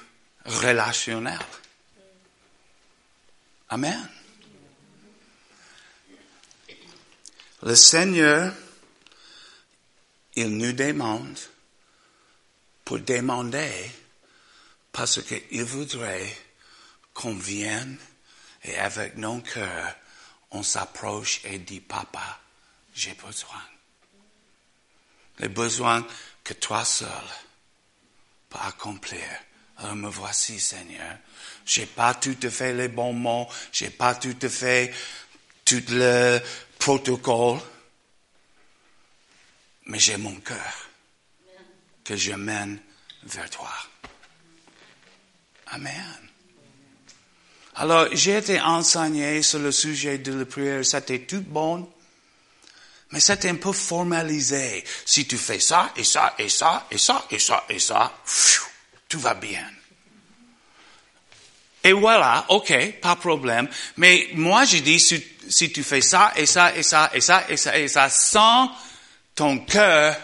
relationnel. 0.44 1.38
Amen. 3.68 4.08
Le 7.62 7.74
Seigneur, 7.76 8.54
il 10.34 10.56
nous 10.56 10.72
demande 10.72 11.38
pour 12.84 12.98
demander 13.00 13.90
parce 14.92 15.22
qu'il 15.22 15.62
voudrait 15.64 16.36
qu'on 17.12 17.34
vienne 17.34 17.98
et 18.64 18.76
avec 18.76 19.16
nos 19.16 19.40
cœurs, 19.40 19.94
on 20.50 20.62
s'approche 20.62 21.42
et 21.44 21.58
dit, 21.58 21.80
Papa, 21.80 22.40
j'ai 22.94 23.14
besoin. 23.14 23.62
Les 25.38 25.48
besoins 25.48 26.06
que 26.42 26.54
toi 26.54 26.84
seul 26.84 27.08
peux 28.50 28.58
accomplir. 28.58 29.22
Alors 29.78 29.96
me 29.96 30.10
voici, 30.10 30.60
Seigneur. 30.60 31.16
J'ai 31.64 31.86
pas 31.86 32.14
tout 32.14 32.36
à 32.42 32.50
fait 32.50 32.74
les 32.74 32.88
bons 32.88 33.14
mots, 33.14 33.48
j'ai 33.72 33.90
pas 33.90 34.14
tout 34.14 34.36
à 34.42 34.48
fait 34.48 34.92
tout 35.64 35.82
le 35.88 36.40
protocole, 36.78 37.60
mais 39.86 39.98
j'ai 39.98 40.16
mon 40.16 40.34
cœur 40.36 40.90
que 42.04 42.16
je 42.16 42.32
mène 42.32 42.80
vers 43.22 43.48
toi. 43.48 43.72
Amen. 45.68 46.30
Alors, 47.76 48.08
j'ai 48.12 48.36
été 48.36 48.60
enseigné 48.60 49.42
sur 49.42 49.60
le 49.60 49.70
sujet 49.70 50.18
de 50.18 50.32
la 50.32 50.44
prière, 50.44 50.84
c'était 50.84 51.20
tout 51.20 51.42
bon, 51.46 51.90
mais 53.12 53.20
c'était 53.20 53.48
un 53.48 53.56
peu 53.56 53.72
formalisé. 53.72 54.84
Si 55.04 55.26
tu 55.26 55.36
fais 55.36 55.60
ça, 55.60 55.92
et 55.96 56.04
ça, 56.04 56.34
et 56.38 56.48
ça, 56.48 56.86
et 56.90 56.98
ça, 56.98 57.26
et 57.30 57.38
ça, 57.38 57.64
et 57.68 57.78
ça, 57.78 58.12
tout 59.08 59.18
va 59.18 59.34
bien. 59.34 59.66
Et 61.82 61.92
voilà, 61.92 62.44
ok, 62.50 63.00
pas 63.00 63.16
problème. 63.16 63.68
Mais 63.96 64.28
moi, 64.34 64.64
je 64.64 64.78
dis, 64.78 65.00
si, 65.00 65.24
si, 65.48 65.72
tu 65.72 65.82
fais 65.82 66.02
ça, 66.02 66.32
et 66.36 66.46
ça, 66.46 66.76
et 66.76 66.82
ça, 66.82 67.10
et 67.14 67.20
ça, 67.20 67.44
et 67.48 67.56
ça, 67.56 67.78
et 67.78 67.88
ça, 67.88 68.10
sans 68.10 68.70
ton 69.34 69.58
cœur, 69.60 70.16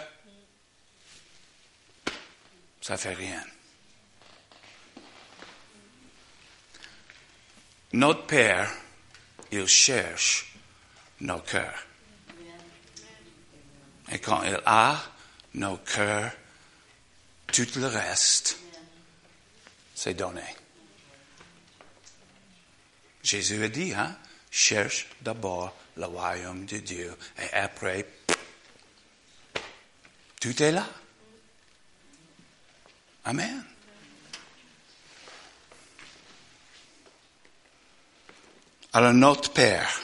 ça 2.79 2.95
fait 2.95 3.13
rien. 3.13 3.43
Notre 7.93 8.27
Père, 8.27 8.71
il 9.51 9.67
cherche 9.67 10.53
nos 11.21 11.39
cœurs. 11.39 11.86
Et 14.11 14.19
quand 14.19 14.43
il 14.43 14.59
a 14.65 15.01
nos 15.53 15.77
cœurs, 15.77 16.31
tout 17.47 17.67
le 17.75 17.87
reste, 17.87 18.57
c'est 19.95 20.13
donné. 20.13 20.43
Jésus 23.23 23.63
a 23.63 23.67
dit, 23.67 23.93
hein, 23.93 24.15
cherche 24.51 25.07
d'abord 25.21 25.75
le 25.97 26.05
royaume 26.05 26.65
de 26.65 26.77
Dieu 26.77 27.15
et 27.37 27.53
après, 27.53 28.07
tout 30.39 30.63
est 30.63 30.71
là. 30.71 30.87
Amen. 33.25 33.65
Alors 38.93 39.13
notre 39.13 39.51
Père, 39.51 40.01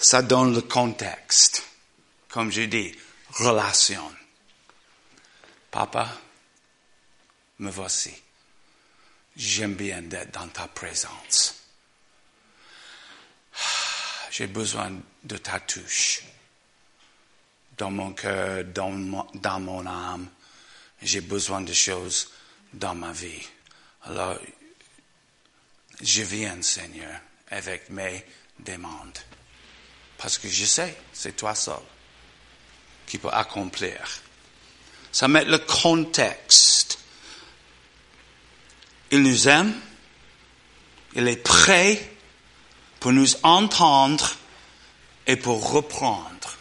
ça 0.00 0.22
donne 0.22 0.54
le 0.54 0.62
contexte. 0.62 1.62
Comme 2.28 2.50
je 2.50 2.62
dis, 2.62 2.96
relation. 3.34 4.10
Papa, 5.70 6.08
me 7.58 7.70
voici. 7.70 8.12
J'aime 9.36 9.74
bien 9.74 10.02
d'être 10.02 10.32
dans 10.32 10.48
ta 10.48 10.66
présence. 10.68 11.62
J'ai 14.30 14.46
besoin 14.46 14.92
de 15.22 15.36
ta 15.36 15.60
touche 15.60 16.22
dans 17.76 17.90
mon 17.90 18.12
cœur, 18.12 18.64
dans 18.64 18.90
mon, 18.90 19.26
dans 19.34 19.60
mon 19.60 19.86
âme. 19.86 20.28
J'ai 21.02 21.20
besoin 21.20 21.60
de 21.60 21.72
choses 21.72 22.30
dans 22.72 22.94
ma 22.94 23.12
vie. 23.12 23.46
Alors, 24.04 24.38
je 26.00 26.22
viens, 26.22 26.60
Seigneur, 26.62 27.20
avec 27.50 27.90
mes 27.90 28.24
demandes. 28.58 29.18
Parce 30.20 30.36
que 30.36 30.48
je 30.48 30.66
sais, 30.66 30.96
c'est 31.12 31.34
toi 31.34 31.54
seul 31.54 31.80
qui 33.06 33.16
peut 33.16 33.30
accomplir. 33.32 33.98
Ça 35.10 35.28
met 35.28 35.44
le 35.44 35.58
contexte. 35.58 36.98
Il 39.10 39.22
nous 39.22 39.48
aime. 39.48 39.74
Il 41.14 41.26
est 41.26 41.42
prêt 41.42 42.12
pour 43.00 43.12
nous 43.12 43.34
entendre 43.42 44.36
et 45.26 45.36
pour 45.36 45.72
reprendre 45.72 46.56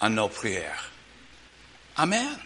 à 0.00 0.08
nos 0.08 0.28
prières. 0.28 0.90
Amen. 1.96 2.38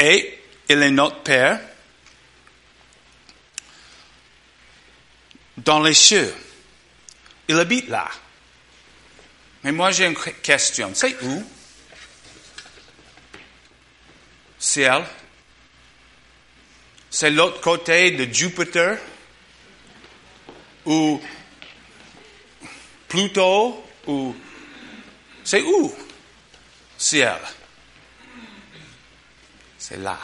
Et 0.00 0.38
il 0.68 0.82
est 0.82 0.90
notre 0.90 1.22
Père 1.22 1.60
dans 5.64 5.80
les 5.80 5.94
cieux. 5.94 6.34
Il 7.48 7.58
habite 7.58 7.88
là. 7.88 8.08
Mais 9.62 9.72
moi 9.72 9.90
j'ai 9.90 10.06
une 10.06 10.16
question. 10.16 10.92
C'est 10.94 11.22
où? 11.22 11.44
Ciel. 14.58 15.04
C'est 17.10 17.30
l'autre 17.30 17.60
côté 17.60 18.12
de 18.12 18.32
Jupiter? 18.32 18.98
Ou 20.86 21.20
Pluto? 23.08 23.84
Ou 24.06 24.34
c'est 25.44 25.62
où? 25.62 25.94
Ciel. 26.96 27.38
C'est 29.78 29.98
là. 29.98 30.18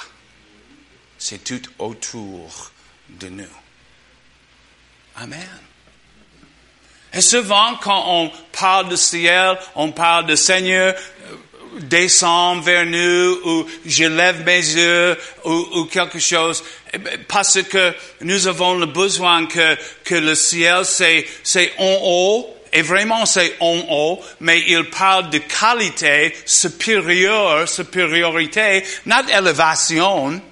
C'est 1.18 1.42
tout 1.42 1.62
autour 1.79 2.70
de 3.09 3.29
nous. 3.29 3.65
Amen. 5.16 5.48
Et 7.14 7.22
souvent, 7.22 7.76
quand 7.81 8.05
on 8.09 8.31
parle 8.52 8.90
de 8.90 8.96
ciel, 8.96 9.57
on 9.74 9.90
parle 9.90 10.26
de 10.26 10.37
Seigneur, 10.37 10.94
euh, 10.94 11.81
descend 11.81 12.62
vers 12.62 12.85
nous, 12.85 13.40
ou 13.44 13.66
je 13.87 14.05
lève 14.05 14.44
mes 14.44 14.59
yeux, 14.59 15.16
ou, 15.44 15.66
ou, 15.74 15.85
quelque 15.87 16.18
chose, 16.18 16.62
eh 16.92 16.98
ben, 16.98 17.18
parce 17.26 17.62
que 17.62 17.94
nous 18.20 18.46
avons 18.46 18.74
le 18.74 18.87
besoin 18.87 19.46
que, 19.46 19.76
que 20.05 20.14
le 20.14 20.35
ciel, 20.35 20.85
c'est, 20.85 21.26
c'est 21.42 21.72
en 21.79 21.98
haut, 22.02 22.55
et 22.72 22.83
vraiment 22.83 23.24
c'est 23.24 23.55
en 23.61 23.79
haut, 23.88 24.20
mais 24.40 24.62
il 24.68 24.85
parle 24.90 25.31
de 25.31 25.38
qualité 25.38 26.37
supérieure, 26.44 27.66
supériorité, 27.66 28.85
not 29.07 29.26
élévation. 29.33 30.42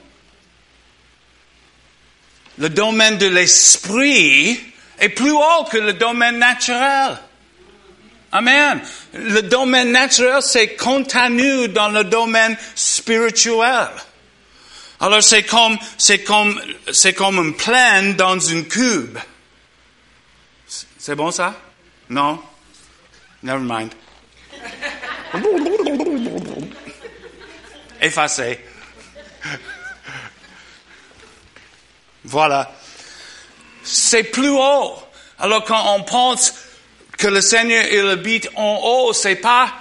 Le 2.59 2.69
domaine 2.69 3.19
de 3.19 3.27
l'esprit 3.27 4.61
est 4.99 5.09
plus 5.09 5.33
haut 5.33 5.64
que 5.71 5.79
le 5.79 5.95
domaine 5.95 6.38
naturel. 6.38 7.19
Amen. 8.33 8.81
Le 9.12 9.43
domaine 9.43 9.93
naturel, 9.93 10.43
c'est 10.43 10.77
contenu 10.77 11.69
dans 11.69 11.88
le 11.88 12.05
domaine 12.05 12.57
spirituel. 12.75 13.88
Alors 15.01 15.23
c'est 15.23 15.43
comme, 15.43 15.77
c'est 15.99 16.23
comme, 16.23 16.61
c'est 16.93 17.12
comme 17.12 17.38
une 17.38 17.55
plaine 17.55 18.14
dans 18.14 18.38
une 18.38 18.67
cube. 18.67 19.19
C'est 20.99 21.14
bon 21.14 21.31
ça? 21.31 21.55
Non? 22.09 22.40
Never 23.43 23.61
mind. 23.61 23.93
Effacé. 28.01 28.59
Voilà. 32.25 32.73
C'est 33.83 34.25
plus 34.25 34.51
haut. 34.51 34.99
Alors 35.39 35.65
quand 35.65 35.95
on 35.95 36.03
pense 36.03 36.55
que 37.19 37.27
le 37.29 37.41
Seigneur 37.41 37.85
il 37.91 38.09
habite 38.09 38.49
en 38.55 38.81
haut, 38.83 39.13
c'est 39.13 39.37
pas 39.37 39.73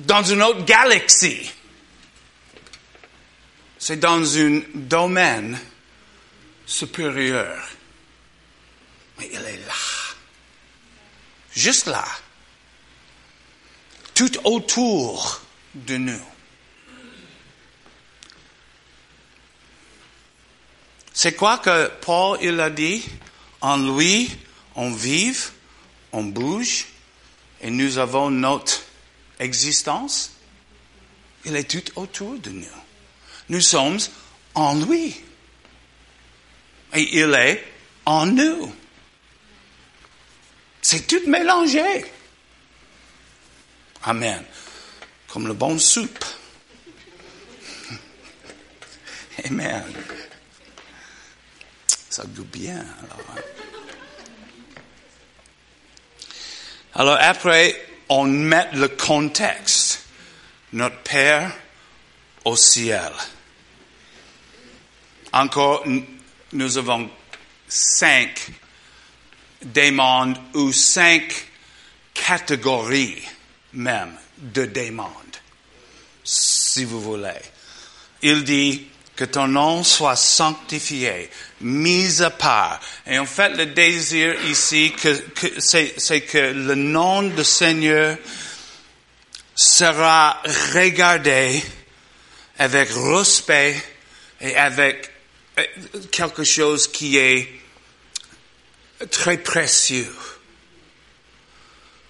dans 0.00 0.22
une 0.22 0.42
autre 0.42 0.64
galaxie. 0.64 1.50
C'est 3.78 3.98
dans 3.98 4.38
un 4.38 4.62
domaine 4.74 5.58
supérieur. 6.66 7.68
Mais 9.18 9.28
il 9.32 9.40
est 9.40 9.66
là. 9.66 9.74
Juste 11.54 11.86
là. 11.86 12.04
Tout 14.14 14.30
autour 14.44 15.42
de 15.74 15.96
nous. 15.96 16.31
C'est 21.22 21.34
quoi 21.34 21.58
que 21.58 21.86
Paul 22.00 22.36
il 22.42 22.58
a 22.58 22.68
dit? 22.68 23.08
En 23.60 23.76
lui, 23.76 24.28
on 24.74 24.90
vive, 24.90 25.52
on 26.10 26.24
bouge, 26.24 26.86
et 27.60 27.70
nous 27.70 27.98
avons 27.98 28.28
notre 28.28 28.82
existence. 29.38 30.32
Il 31.44 31.54
est 31.54 31.70
tout 31.70 31.84
autour 31.94 32.40
de 32.40 32.50
nous. 32.50 32.66
Nous 33.50 33.60
sommes 33.60 34.00
en 34.54 34.74
lui. 34.74 35.14
Et 36.92 37.20
il 37.20 37.32
est 37.34 37.72
en 38.04 38.26
nous. 38.26 38.74
C'est 40.80 41.06
tout 41.06 41.22
mélangé. 41.28 42.04
Amen. 44.02 44.44
Comme 45.28 45.46
le 45.46 45.54
bon 45.54 45.78
soupe. 45.78 46.24
Amen. 49.44 49.84
Ça 52.12 52.24
goûte 52.26 52.50
bien. 52.50 52.74
Alors, 52.74 53.26
hein. 53.30 53.40
alors 56.94 57.16
après, 57.18 57.86
on 58.10 58.24
met 58.24 58.68
le 58.74 58.88
contexte. 58.88 60.04
Notre 60.74 60.98
Père 60.98 61.50
au 62.44 62.54
ciel. 62.54 63.12
Encore, 65.32 65.86
nous 66.52 66.76
avons 66.76 67.08
cinq 67.66 68.46
demandes 69.62 70.36
ou 70.52 70.70
cinq 70.70 71.46
catégories 72.12 73.22
même 73.72 74.12
de 74.36 74.66
demandes, 74.66 75.38
si 76.22 76.84
vous 76.84 77.00
voulez. 77.00 77.40
Il 78.20 78.44
dit, 78.44 78.86
que 79.16 79.24
ton 79.24 79.46
nom 79.46 79.84
soit 79.84 80.16
sanctifié, 80.16 81.30
mis 81.62 82.22
à 82.22 82.30
part. 82.30 82.80
Et 83.06 83.18
en 83.18 83.26
fait, 83.26 83.50
le 83.50 83.66
désir 83.66 84.34
ici, 84.46 84.92
c'est, 85.58 86.20
que 86.22 86.52
le 86.52 86.74
nom 86.74 87.22
du 87.22 87.44
Seigneur 87.44 88.18
sera 89.54 90.40
regardé 90.74 91.62
avec 92.58 92.88
respect 92.92 93.76
et 94.40 94.56
avec 94.56 95.10
euh, 95.58 95.64
quelque 96.10 96.44
chose 96.44 96.88
qui 96.88 97.16
est 97.16 97.48
très 99.10 99.38
précieux. 99.38 100.10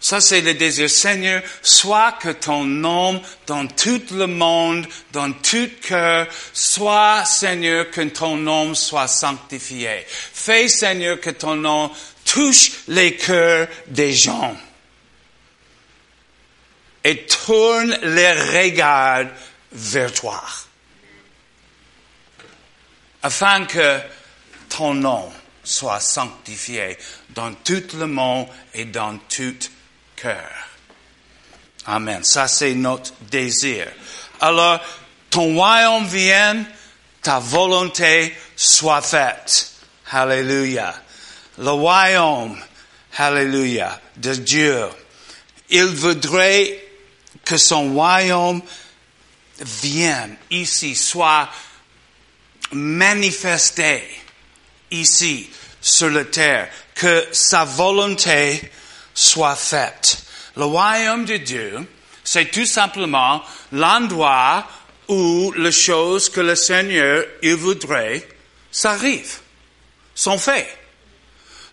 Ça, 0.02 0.20
c'est 0.20 0.40
le 0.40 0.54
désir. 0.54 0.90
Seigneur, 0.90 1.44
soit 1.62 2.18
que 2.20 2.30
ton 2.30 2.64
nom 2.64 3.22
dans 3.46 3.68
tout 3.68 4.02
le 4.10 4.26
monde, 4.26 4.84
dans 5.12 5.32
tout 5.32 5.70
cœur, 5.80 6.26
soit, 6.52 7.24
Seigneur, 7.24 7.88
que 7.88 8.00
ton 8.08 8.36
nom 8.36 8.74
soit 8.74 9.06
sanctifié. 9.06 10.04
Fais, 10.08 10.66
Seigneur, 10.66 11.20
que 11.20 11.30
ton 11.30 11.54
nom 11.54 11.88
touche 12.24 12.72
les 12.88 13.14
cœurs 13.14 13.68
des 13.86 14.12
gens. 14.12 14.56
Et 17.04 17.24
tourne 17.24 17.96
les 18.02 18.32
regards 18.32 19.26
vers 19.70 20.12
toi. 20.12 20.42
Afin 23.22 23.66
que 23.66 24.00
ton 24.68 24.94
nom 24.94 25.32
soit 25.62 26.00
sanctifié 26.00 26.98
dans 27.30 27.54
tout 27.54 27.84
le 27.94 28.08
monde 28.08 28.48
et 28.74 28.84
dans 28.84 29.16
toute 29.28 29.70
Amen. 31.86 32.22
Ça, 32.22 32.48
c'est 32.48 32.74
notre 32.74 33.12
désir. 33.22 33.88
Alors, 34.40 34.80
ton 35.30 35.54
royaume 35.54 36.06
vienne, 36.06 36.64
ta 37.22 37.38
volonté 37.38 38.34
soit 38.56 39.02
faite. 39.02 39.72
Hallelujah. 40.10 40.94
Le 41.58 41.70
royaume, 41.70 42.58
hallelujah, 43.16 44.00
de 44.16 44.34
Dieu. 44.34 44.88
Il 45.70 45.86
voudrait 45.86 46.82
que 47.44 47.56
son 47.56 47.94
royaume 47.94 48.62
vienne 49.60 50.36
ici, 50.50 50.94
soit 50.94 51.48
manifesté 52.72 54.02
ici, 54.90 55.48
sur 55.80 56.10
la 56.10 56.24
terre, 56.24 56.68
que 56.94 57.26
sa 57.32 57.64
volonté 57.64 58.70
soit 59.14 59.56
faite. 59.56 60.24
Le 60.56 60.64
royaume 60.64 61.24
de 61.24 61.36
Dieu, 61.38 61.78
c'est 62.24 62.50
tout 62.50 62.66
simplement 62.66 63.42
l'endroit 63.72 64.66
où 65.08 65.52
les 65.56 65.72
choses 65.72 66.28
que 66.28 66.40
le 66.40 66.54
Seigneur 66.54 67.24
il 67.42 67.54
voudrait 67.54 68.26
s'arrivent, 68.70 69.38
sont 70.14 70.38
faites. 70.38 70.78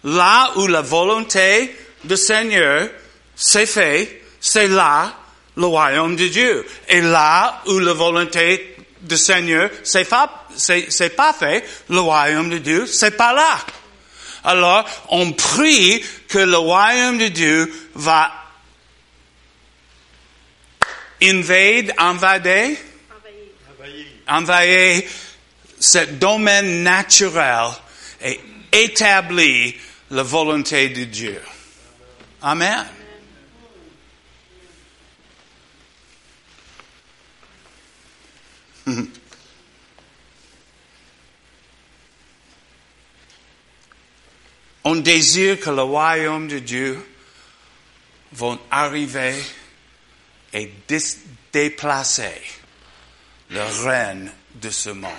Là 0.03 0.51
où 0.55 0.67
la 0.67 0.81
volonté 0.81 1.75
du 2.03 2.17
Seigneur 2.17 2.89
s'est 3.35 3.65
faite, 3.65 4.21
c'est 4.39 4.67
là 4.67 5.13
le 5.55 5.65
royaume 5.65 6.15
de 6.15 6.27
Dieu. 6.27 6.65
Et 6.87 7.01
là 7.01 7.61
où 7.67 7.79
la 7.79 7.93
volonté 7.93 8.75
du 9.01 9.17
Seigneur 9.17 9.69
c'est 9.83 10.09
pas 10.09 11.33
fait, 11.37 11.65
le 11.89 11.99
royaume 11.99 12.49
de 12.49 12.57
Dieu 12.57 12.85
c'est 12.85 13.17
pas 13.17 13.33
là. 13.33 13.59
Alors, 14.43 14.85
on 15.09 15.31
prie 15.33 16.03
que 16.27 16.39
le 16.39 16.57
royaume 16.57 17.17
de 17.17 17.27
Dieu 17.27 17.89
va 17.95 18.31
invade, 21.21 21.93
invader, 21.97 22.77
envahir, 23.67 24.05
envahir 24.27 25.03
ce 25.79 26.05
domaine 26.05 26.83
naturel 26.83 27.71
et 28.21 28.39
établir 28.71 29.73
la 30.11 30.23
volonté 30.23 30.89
de 30.89 31.03
Dieu. 31.05 31.41
Amen. 32.41 32.85
On 44.83 44.95
désire 44.95 45.59
que 45.59 45.69
le 45.69 45.81
royaume 45.81 46.47
de 46.47 46.59
Dieu 46.59 47.05
va 48.31 48.57
arriver 48.71 49.35
et 50.53 50.71
déplacer 51.51 52.41
le 53.49 53.63
règne 53.83 54.31
de 54.55 54.69
ce 54.69 54.89
monde. 54.89 55.11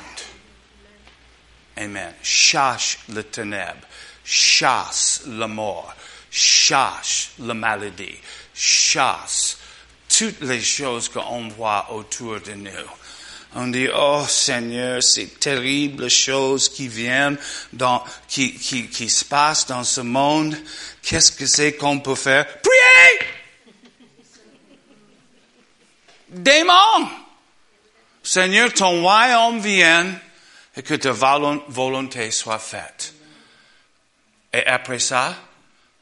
Amen. 1.77 2.15
Chasse 2.23 2.99
le 3.09 3.23
ténèbre, 3.23 3.87
chasse 4.25 5.23
la 5.27 5.47
mort, 5.47 5.95
chasse 6.31 7.31
la 7.39 7.55
maladie, 7.55 8.19
chasse 8.55 9.59
toutes 10.09 10.41
les 10.41 10.61
choses 10.61 11.09
qu'on 11.09 11.49
voit 11.49 11.93
autour 11.93 12.41
de 12.41 12.53
nous. 12.53 12.71
On 13.55 13.67
dit, 13.67 13.89
oh 13.93 14.25
Seigneur, 14.29 15.03
c'est 15.03 15.41
terrible 15.41 16.09
choses 16.09 16.69
qui 16.69 16.87
viennent, 16.87 17.37
dans, 17.73 18.05
qui, 18.29 18.55
qui, 18.55 18.89
qui 18.89 19.09
se 19.09 19.25
passent 19.25 19.67
dans 19.67 19.83
ce 19.83 20.01
monde. 20.01 20.57
Qu'est-ce 21.03 21.33
que 21.33 21.47
c'est 21.47 21.75
qu'on 21.75 21.99
peut 21.99 22.15
faire? 22.15 22.47
Priez! 22.61 23.29
Démon! 26.29 27.09
Seigneur, 28.23 28.73
ton 28.73 29.03
royaume 29.03 29.59
vienne 29.59 30.17
et 30.77 30.83
que 30.83 30.95
ta 30.95 31.11
volonté 31.11 32.31
soit 32.31 32.61
faite. 32.61 33.15
Et 34.53 34.65
après 34.65 35.01
ça, 35.01 35.35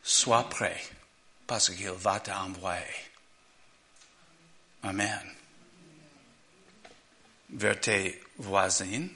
sois 0.03 0.49
prêt 0.51 0.83
parce 1.47 1.71
qu'il 1.71 1.91
va 1.91 2.21
t'envoyer. 2.21 2.85
Amen 4.83 5.38
vers 7.51 7.81
tes 7.81 8.21
voisins 8.37 9.09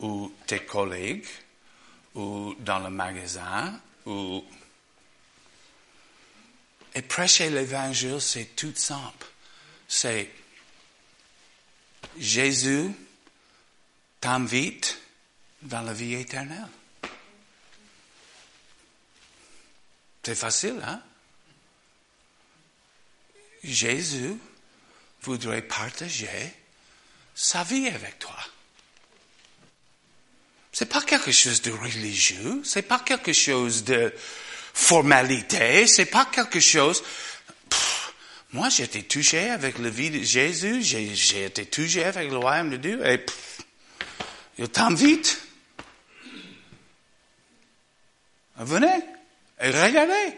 ou 0.00 0.32
tes 0.46 0.64
collègues 0.64 1.26
ou 2.14 2.54
dans 2.58 2.78
le 2.78 2.90
magasin 2.90 3.80
ou 4.04 4.44
et 6.94 7.02
prêcher 7.02 7.50
l'évangile, 7.50 8.22
c'est 8.22 8.56
tout 8.56 8.72
simple. 8.74 9.26
C'est 9.86 10.30
Jésus 12.18 12.90
t'invite 14.18 14.98
dans 15.60 15.82
la 15.82 15.92
vie 15.92 16.14
éternelle. 16.14 16.68
C'est 20.22 20.34
facile, 20.34 20.80
hein? 20.82 21.02
Jésus 23.62 24.34
voudrait 25.20 25.62
partager 25.62 26.52
sa 27.36 27.62
vie 27.62 27.86
avec 27.86 28.18
toi. 28.18 28.34
C'est 30.72 30.86
pas 30.86 31.02
quelque 31.02 31.30
chose 31.30 31.62
de 31.62 31.70
religieux, 31.70 32.62
c'est 32.64 32.82
pas 32.82 32.98
quelque 32.98 33.32
chose 33.32 33.84
de 33.84 34.12
formalité, 34.72 35.86
c'est 35.86 36.06
pas 36.06 36.26
quelque 36.26 36.60
chose. 36.60 37.04
moi, 38.52 38.68
j'ai 38.70 38.84
été 38.84 39.02
touché 39.02 39.50
avec 39.50 39.78
la 39.78 39.90
vie 39.90 40.10
de 40.10 40.22
Jésus, 40.22 40.82
j'ai 40.82 41.44
été 41.44 41.66
touché 41.66 42.04
avec 42.04 42.30
le 42.30 42.38
royaume 42.38 42.70
de 42.70 42.76
Dieu, 42.78 43.06
et 43.06 43.24
il 44.58 44.68
t'invite. 44.68 45.42
Venez 48.56 49.02
et 49.60 49.70
regardez. 49.70 50.34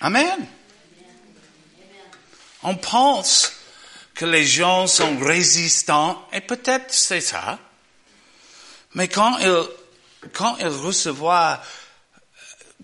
Amen. 0.00 0.57
On 2.62 2.76
pense 2.76 3.52
que 4.14 4.24
les 4.24 4.44
gens 4.44 4.86
sont 4.86 5.18
résistants, 5.18 6.26
et 6.32 6.40
peut-être 6.40 6.92
c'est 6.92 7.20
ça. 7.20 7.58
Mais 8.94 9.08
quand 9.08 9.38
ils, 9.38 9.68
quand 10.32 10.56
reçoivent 10.60 11.64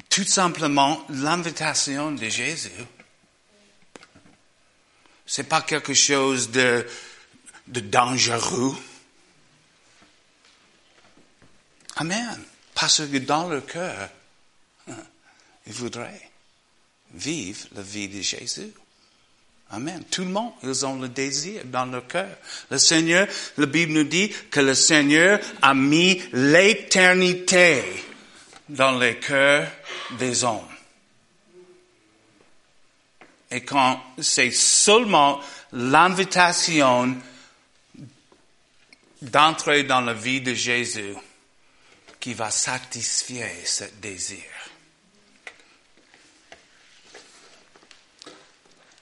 tout 0.08 0.24
simplement 0.24 1.04
l'invitation 1.08 2.12
de 2.12 2.28
Jésus, 2.28 2.70
c'est 5.26 5.48
pas 5.48 5.62
quelque 5.62 5.94
chose 5.94 6.50
de, 6.50 6.86
de 7.66 7.80
dangereux. 7.80 8.76
Amen. 11.96 12.44
Parce 12.74 12.98
que 13.06 13.18
dans 13.18 13.48
leur 13.48 13.64
cœur, 13.66 14.08
hein, 14.88 15.04
ils 15.66 15.72
voudraient 15.72 16.30
vivre 17.12 17.66
la 17.72 17.82
vie 17.82 18.08
de 18.08 18.20
Jésus. 18.20 18.72
Amen. 19.70 20.04
Tout 20.10 20.22
le 20.22 20.30
monde, 20.30 20.52
ils 20.62 20.86
ont 20.86 21.00
le 21.00 21.08
désir 21.08 21.62
dans 21.64 21.86
leur 21.86 22.06
cœur. 22.06 22.28
Le 22.70 22.78
Seigneur, 22.78 23.26
la 23.56 23.66
Bible 23.66 23.92
nous 23.92 24.04
dit 24.04 24.30
que 24.50 24.60
le 24.60 24.74
Seigneur 24.74 25.40
a 25.62 25.74
mis 25.74 26.22
l'éternité 26.32 27.82
dans 28.68 28.98
les 28.98 29.18
cœurs 29.18 29.68
des 30.18 30.44
hommes. 30.44 30.68
Et 33.50 33.62
quand 33.62 34.00
c'est 34.20 34.50
seulement 34.50 35.40
l'invitation 35.72 37.16
d'entrer 39.22 39.84
dans 39.84 40.00
la 40.00 40.14
vie 40.14 40.40
de 40.40 40.54
Jésus 40.54 41.14
qui 42.20 42.34
va 42.34 42.50
satisfaire 42.50 43.50
ce 43.64 43.84
désir. 44.00 44.53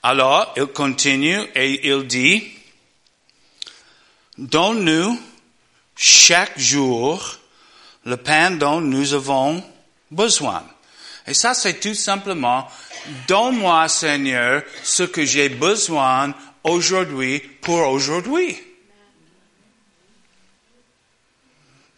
Alors, 0.05 0.53
il 0.57 0.65
continue 0.65 1.39
et 1.55 1.87
il 1.87 2.05
dit, 2.05 2.43
donne-nous 4.37 5.17
chaque 5.95 6.59
jour 6.59 7.37
le 8.03 8.17
pain 8.17 8.51
dont 8.51 8.81
nous 8.81 9.13
avons 9.13 9.63
besoin. 10.11 10.65
Et 11.25 11.33
ça, 11.33 11.53
c'est 11.53 11.79
tout 11.79 11.93
simplement, 11.93 12.67
donne-moi, 13.29 13.87
Seigneur, 13.87 14.63
ce 14.83 15.03
que 15.03 15.23
j'ai 15.23 15.47
besoin 15.47 16.33
aujourd'hui 16.65 17.39
pour 17.61 17.87
aujourd'hui. 17.87 18.61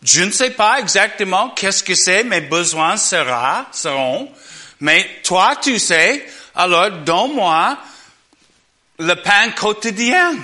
Je 0.04 0.22
ne 0.22 0.30
sais 0.30 0.52
pas 0.52 0.80
exactement 0.80 1.50
qu'est-ce 1.50 1.84
que 1.84 1.96
c'est, 1.96 2.24
mes 2.24 2.42
besoins 2.42 2.98
sera, 2.98 3.66
seront, 3.72 4.32
mais 4.80 5.10
toi, 5.24 5.56
tu 5.56 5.80
sais, 5.80 6.24
alors 6.54 6.92
donne-moi 6.92 7.80
le 9.00 9.14
pain 9.16 9.52
quotidien. 9.52 10.36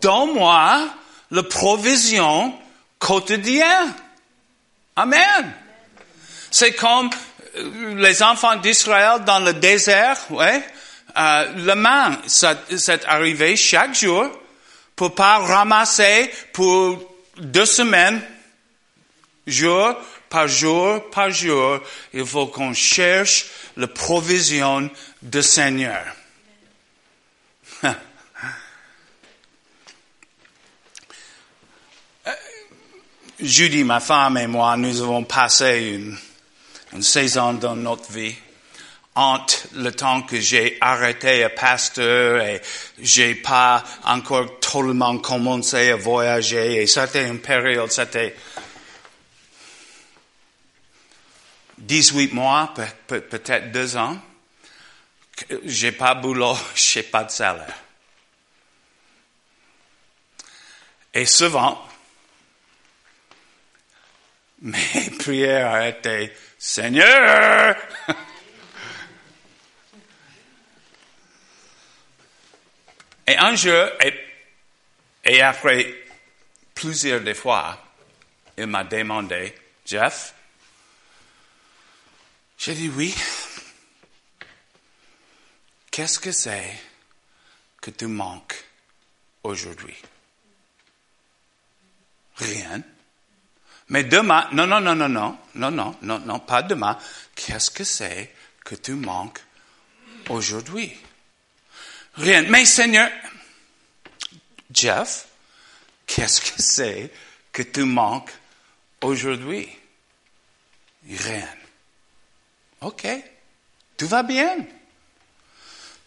Donne-moi 0.00 0.88
la 1.30 1.42
provision 1.42 2.58
quotidienne. 2.98 3.92
Amen. 4.96 5.52
C'est 6.50 6.72
comme 6.74 7.10
euh, 7.56 7.94
les 7.96 8.22
enfants 8.22 8.56
d'Israël 8.56 9.24
dans 9.24 9.40
le 9.40 9.52
désert, 9.54 10.18
ouais. 10.30 10.62
Euh, 11.16 11.52
le 11.56 11.74
main, 11.74 12.18
c'est 12.26 13.04
arrivé 13.06 13.56
chaque 13.56 13.94
jour 13.94 14.30
pour 14.96 15.14
pas 15.14 15.38
ramasser 15.38 16.30
pour 16.52 17.02
deux 17.36 17.66
semaines, 17.66 18.20
jour 19.46 19.96
par 20.28 20.48
jour 20.48 21.10
par 21.10 21.30
jour. 21.30 21.78
Il 22.12 22.26
faut 22.26 22.46
qu'on 22.46 22.74
cherche 22.74 23.46
la 23.76 23.86
provision 23.86 24.90
du 25.24 25.42
Seigneur. 25.42 26.04
Judy, 33.40 33.82
ma 33.84 34.00
femme 34.00 34.36
et 34.36 34.46
moi, 34.46 34.76
nous 34.76 35.02
avons 35.02 35.24
passé 35.24 35.94
une, 35.94 36.16
une 36.92 37.02
saison 37.02 37.54
dans 37.54 37.74
notre 37.74 38.12
vie 38.12 38.36
entre 39.16 39.68
le 39.74 39.90
temps 39.92 40.22
que 40.22 40.40
j'ai 40.40 40.76
arrêté 40.80 41.44
à 41.44 41.50
pasteur 41.50 42.40
et 42.42 42.60
j'ai 42.98 43.34
pas 43.34 43.82
encore 44.04 44.58
totalement 44.60 45.18
commencé 45.18 45.90
à 45.90 45.96
voyager 45.96 46.82
et 46.82 46.86
c'était 46.86 47.26
une 47.28 47.40
période, 47.40 47.90
c'était 47.92 48.34
18 51.78 52.32
mois, 52.32 52.74
peut-être 53.06 53.70
deux 53.70 53.96
ans, 53.96 54.18
j'ai 55.64 55.92
pas 55.92 56.14
boulot, 56.14 56.56
j'ai 56.74 57.02
pas 57.02 57.24
de 57.24 57.30
salaire. 57.30 57.78
Et 61.12 61.26
souvent, 61.26 61.86
mes 64.62 65.10
prières 65.18 65.86
été 65.86 66.32
Seigneur, 66.58 67.76
et 73.26 73.36
un 73.36 73.54
jour, 73.54 73.88
et, 74.00 74.14
et 75.24 75.42
après 75.42 76.04
plusieurs 76.74 77.20
des 77.20 77.34
fois, 77.34 77.78
il 78.56 78.66
m'a 78.66 78.84
demandé, 78.84 79.54
Jeff, 79.84 80.34
j'ai 82.58 82.74
dit 82.74 82.88
oui. 82.88 83.14
Qu'est-ce 85.94 86.18
que 86.18 86.32
c'est 86.32 86.76
que 87.80 87.92
tu 87.92 88.08
manques 88.08 88.64
aujourd'hui? 89.44 89.94
Rien. 92.34 92.82
Mais 93.90 94.02
demain, 94.02 94.48
non, 94.50 94.66
non, 94.66 94.80
non, 94.80 94.96
non, 94.96 95.08
non, 95.08 95.38
non, 95.54 95.70
non, 95.70 95.96
non, 96.02 96.18
non, 96.18 96.40
pas 96.40 96.62
demain. 96.64 96.98
Qu'est-ce 97.36 97.70
que 97.70 97.84
c'est 97.84 98.34
que 98.64 98.74
tu 98.74 98.94
manques 98.94 99.38
aujourd'hui? 100.30 100.92
Rien. 102.14 102.42
Mais 102.48 102.64
Seigneur, 102.64 103.08
Jeff, 104.72 105.28
qu'est-ce 106.08 106.40
que 106.40 106.60
c'est 106.60 107.12
que 107.52 107.62
tu 107.62 107.84
manques 107.84 108.34
aujourd'hui? 109.00 109.68
Rien. 111.08 111.48
OK, 112.80 113.06
tout 113.96 114.08
va 114.08 114.24
bien. 114.24 114.66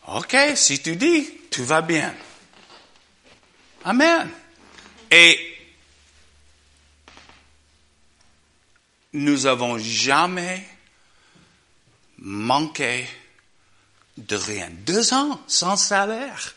OK, 0.07 0.35
si 0.55 0.81
tu 0.81 0.95
dis, 0.95 1.29
tout 1.51 1.65
va 1.65 1.81
bien. 1.81 2.15
Amen. 3.83 4.29
Et 5.11 5.57
nous 9.13 9.45
avons 9.45 9.77
jamais 9.77 10.65
manqué 12.19 13.05
de 14.17 14.35
rien. 14.35 14.69
Deux 14.71 15.13
ans 15.13 15.41
sans 15.47 15.75
salaire. 15.75 16.55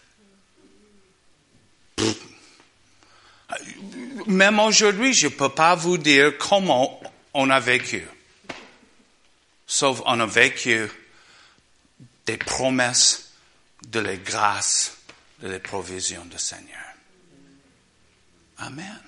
Même 4.27 4.61
aujourd'hui, 4.61 5.13
je 5.13 5.27
ne 5.27 5.33
peux 5.33 5.49
pas 5.49 5.75
vous 5.75 5.99
dire 5.99 6.39
comment 6.39 7.01
on 7.35 7.51
a 7.51 7.59
vécu. 7.59 8.07
Sauf 9.67 10.03
on 10.07 10.21
a 10.21 10.27
vécu 10.27 10.89
des 12.27 12.37
promesses 12.37 13.30
de 13.89 14.01
la 14.01 14.17
grâce, 14.17 14.97
de 15.41 15.49
la 15.49 15.59
provision 15.59 16.25
du 16.27 16.39
Seigneur. 16.39 16.95
Amen. 18.59 19.01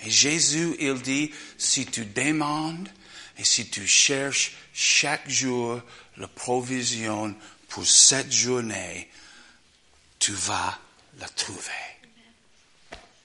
Et 0.00 0.10
Jésus, 0.10 0.76
il 0.80 1.00
dit, 1.00 1.30
si 1.56 1.86
tu 1.86 2.04
demandes 2.04 2.88
et 3.38 3.44
si 3.44 3.68
tu 3.70 3.86
cherches 3.86 4.52
chaque 4.72 5.28
jour 5.28 5.80
la 6.16 6.28
provision 6.28 7.34
pour 7.68 7.86
cette 7.86 8.32
journée, 8.32 9.08
tu 10.18 10.32
vas 10.32 10.78
l'a 11.18 11.28
trouvé. 11.28 11.70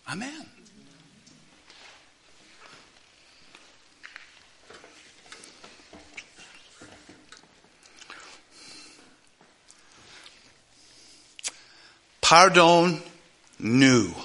Amen. 0.07 0.45
Pardonne-nous 12.30 14.15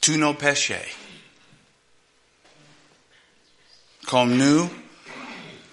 tous 0.00 0.16
nos 0.16 0.32
péchés. 0.32 0.94
Comme 4.06 4.38
nous, 4.38 4.70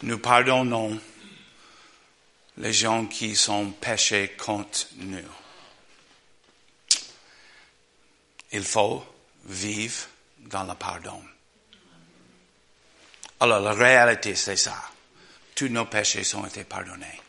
nous 0.03 0.19
pardonnons 0.19 0.99
les 2.57 2.73
gens 2.73 3.05
qui 3.05 3.37
sont 3.37 3.71
péchés 3.71 4.35
contre 4.37 4.87
nous. 4.97 5.31
Il 8.51 8.65
faut 8.65 9.05
vivre 9.45 10.05
dans 10.39 10.65
le 10.65 10.75
pardon. 10.75 11.23
Alors, 13.39 13.61
la 13.61 13.71
réalité, 13.71 14.35
c'est 14.35 14.57
ça. 14.57 14.83
Tous 15.55 15.69
nos 15.69 15.85
péchés 15.85 16.35
ont 16.35 16.45
été 16.45 16.65
pardonnés. 16.65 17.21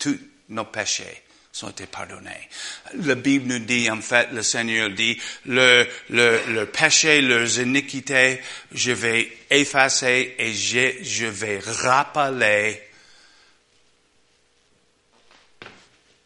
Tous 0.00 0.18
nos 0.48 0.64
péchés 0.64 1.22
ont 1.62 1.70
été 1.70 1.86
pardonnés. 1.86 2.48
La 2.94 3.14
Bible 3.14 3.52
nous 3.52 3.58
dit, 3.60 3.90
en 3.90 4.00
fait, 4.00 4.30
le 4.32 4.42
Seigneur 4.42 4.90
dit, 4.90 5.20
le, 5.46 5.86
le, 6.08 6.40
le 6.48 6.66
péché, 6.66 7.20
leurs 7.20 7.58
iniquités, 7.58 8.40
je 8.72 8.92
vais 8.92 9.30
effacer 9.50 10.34
et 10.38 10.54
je, 10.54 11.02
je 11.02 11.26
vais 11.26 11.60
rappeler 11.60 12.82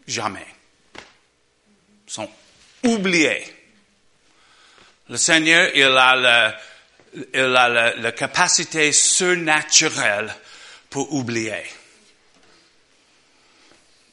jamais. 0.06 0.46
Ils 2.06 2.12
sont 2.12 2.30
oubliés. 2.84 3.44
Le 5.08 5.16
Seigneur, 5.16 5.70
il 5.74 5.82
a, 5.84 6.56
il 7.34 7.40
a 7.40 7.94
la 7.96 8.12
capacité 8.12 8.92
surnaturelle 8.92 10.34
pour 10.90 11.12
oublier. 11.12 11.64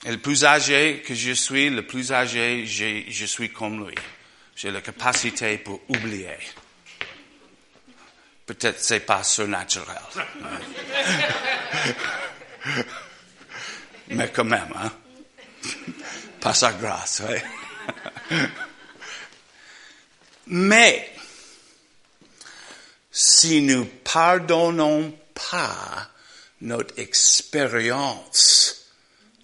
Et 0.04 0.12
le 0.12 0.18
plus 0.18 0.46
âgé 0.46 1.04
que 1.06 1.14
je 1.14 1.32
suis, 1.32 1.70
le 1.70 1.86
plus 1.86 2.12
âgé, 2.12 2.66
je, 2.66 3.26
suis 3.26 3.52
comme 3.52 3.88
lui. 3.88 3.96
J'ai 4.56 4.72
la 4.72 4.82
capacité 4.82 5.60
pour 5.60 5.80
oublier. 5.90 6.38
Peut-être 8.46 8.80
c'est 8.80 9.02
pas 9.02 9.24
surnaturel. 9.24 10.02
Mais 14.10 14.30
quand 14.30 14.44
même, 14.44 14.74
hein. 14.76 14.92
Par 16.40 16.56
sa 16.56 16.74
grâce, 16.74 17.22
oui. 17.30 17.38
Mais, 20.48 21.14
si 23.12 23.62
nous 23.62 23.86
pardonnons 23.86 25.16
pas 25.34 26.10
notre 26.62 26.98
expérience 27.00 28.81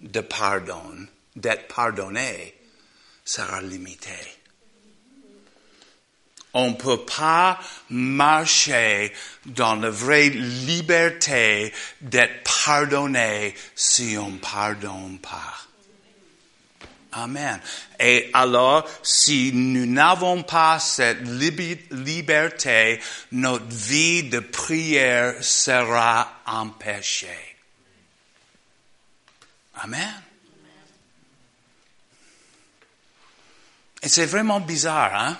de 0.00 0.20
pardon, 0.20 1.06
d'être 1.36 1.68
pardonné, 1.68 2.54
sera 3.24 3.60
limité. 3.60 4.10
On 6.54 6.70
ne 6.70 6.76
peut 6.76 7.04
pas 7.04 7.60
marcher 7.90 9.12
dans 9.44 9.76
la 9.76 9.90
vraie 9.90 10.30
liberté 10.30 11.72
d'être 12.00 12.50
pardonné 12.64 13.54
si 13.74 14.16
on 14.18 14.30
ne 14.30 14.38
pardonne 14.38 15.18
pas. 15.18 15.68
Amen. 17.12 17.60
Et 17.98 18.30
alors, 18.32 18.88
si 19.02 19.52
nous 19.52 19.86
n'avons 19.86 20.42
pas 20.42 20.78
cette 20.78 21.22
liberté, 21.90 23.00
notre 23.32 23.68
vie 23.68 24.24
de 24.24 24.40
prière 24.40 25.42
sera 25.42 26.40
empêchée. 26.46 27.47
Amen. 29.78 30.22
Et 34.02 34.08
c'est 34.08 34.26
vraiment 34.26 34.60
bizarre, 34.60 35.14
hein? 35.14 35.38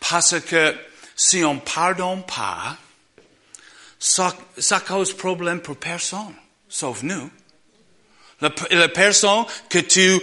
Parce 0.00 0.40
que 0.40 0.76
si 1.14 1.44
on 1.44 1.54
ne 1.54 1.60
pardonne 1.60 2.24
pas, 2.24 2.76
ça, 3.98 4.34
ça 4.58 4.80
cause 4.80 5.14
problème 5.14 5.60
pour 5.60 5.76
personne, 5.76 6.34
sauf 6.68 7.02
nous. 7.02 7.30
La, 8.40 8.88
personne 8.88 9.44
que 9.68 9.80
tu 9.80 10.18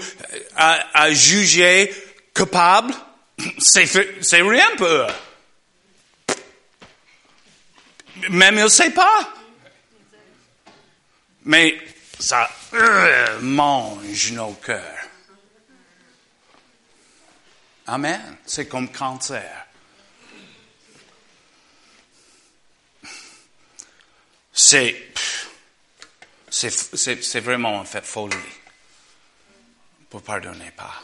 as, 0.55 0.87
as 0.93 1.11
jugé 1.11 1.93
coupable, 2.33 2.93
c'est, 3.59 3.85
rien 4.31 4.75
pour 4.75 4.87
eux. 4.87 5.07
Même 8.29 8.55
il 8.55 8.63
ne 8.63 8.67
sait 8.67 8.89
pas. 8.89 9.33
Mais 11.45 11.77
ça 12.19 12.49
mange 13.41 14.31
nos 14.31 14.53
cœurs. 14.53 15.07
Amen. 17.87 18.37
C'est 18.45 18.67
comme 18.67 18.91
cancer. 18.91 19.65
C'est 24.51 25.13
c'est 26.49 27.39
vraiment 27.41 27.75
en 27.75 27.85
fait 27.85 28.05
folie 28.05 28.35
pour 30.09 30.21
pardonner 30.23 30.71
pas. 30.71 31.03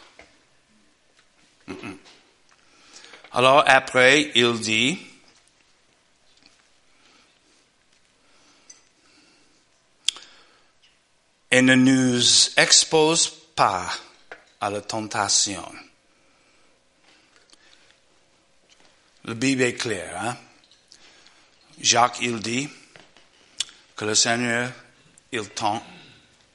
Alors 3.31 3.63
après, 3.67 4.31
il 4.35 4.59
dit, 4.59 4.99
et 11.53 11.61
ne 11.61 11.75
nous 11.75 12.49
expose 12.57 13.29
pas 13.29 13.87
à 14.59 14.71
la 14.71 14.81
tentation. 14.81 15.63
Le 19.25 19.35
Bible 19.35 19.61
est 19.61 19.75
clair, 19.75 20.19
hein? 20.19 20.35
Jacques, 21.79 22.17
il 22.21 22.39
dit 22.39 22.67
que 23.95 24.03
le 24.03 24.15
Seigneur 24.15 24.71
il 25.31 25.47
tente, 25.49 25.83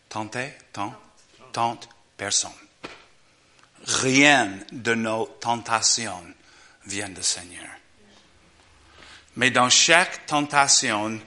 tente, 0.08 0.36
tente 1.52 1.88
personne. 2.16 2.50
Rien 3.84 4.50
de 4.72 4.94
nos 4.94 5.26
tentations 5.26 6.24
vient 6.86 7.08
du 7.08 7.22
Seigneur. 7.22 7.70
Mais 9.36 9.52
dans 9.52 9.70
chaque 9.70 10.26
tentation 10.26 11.20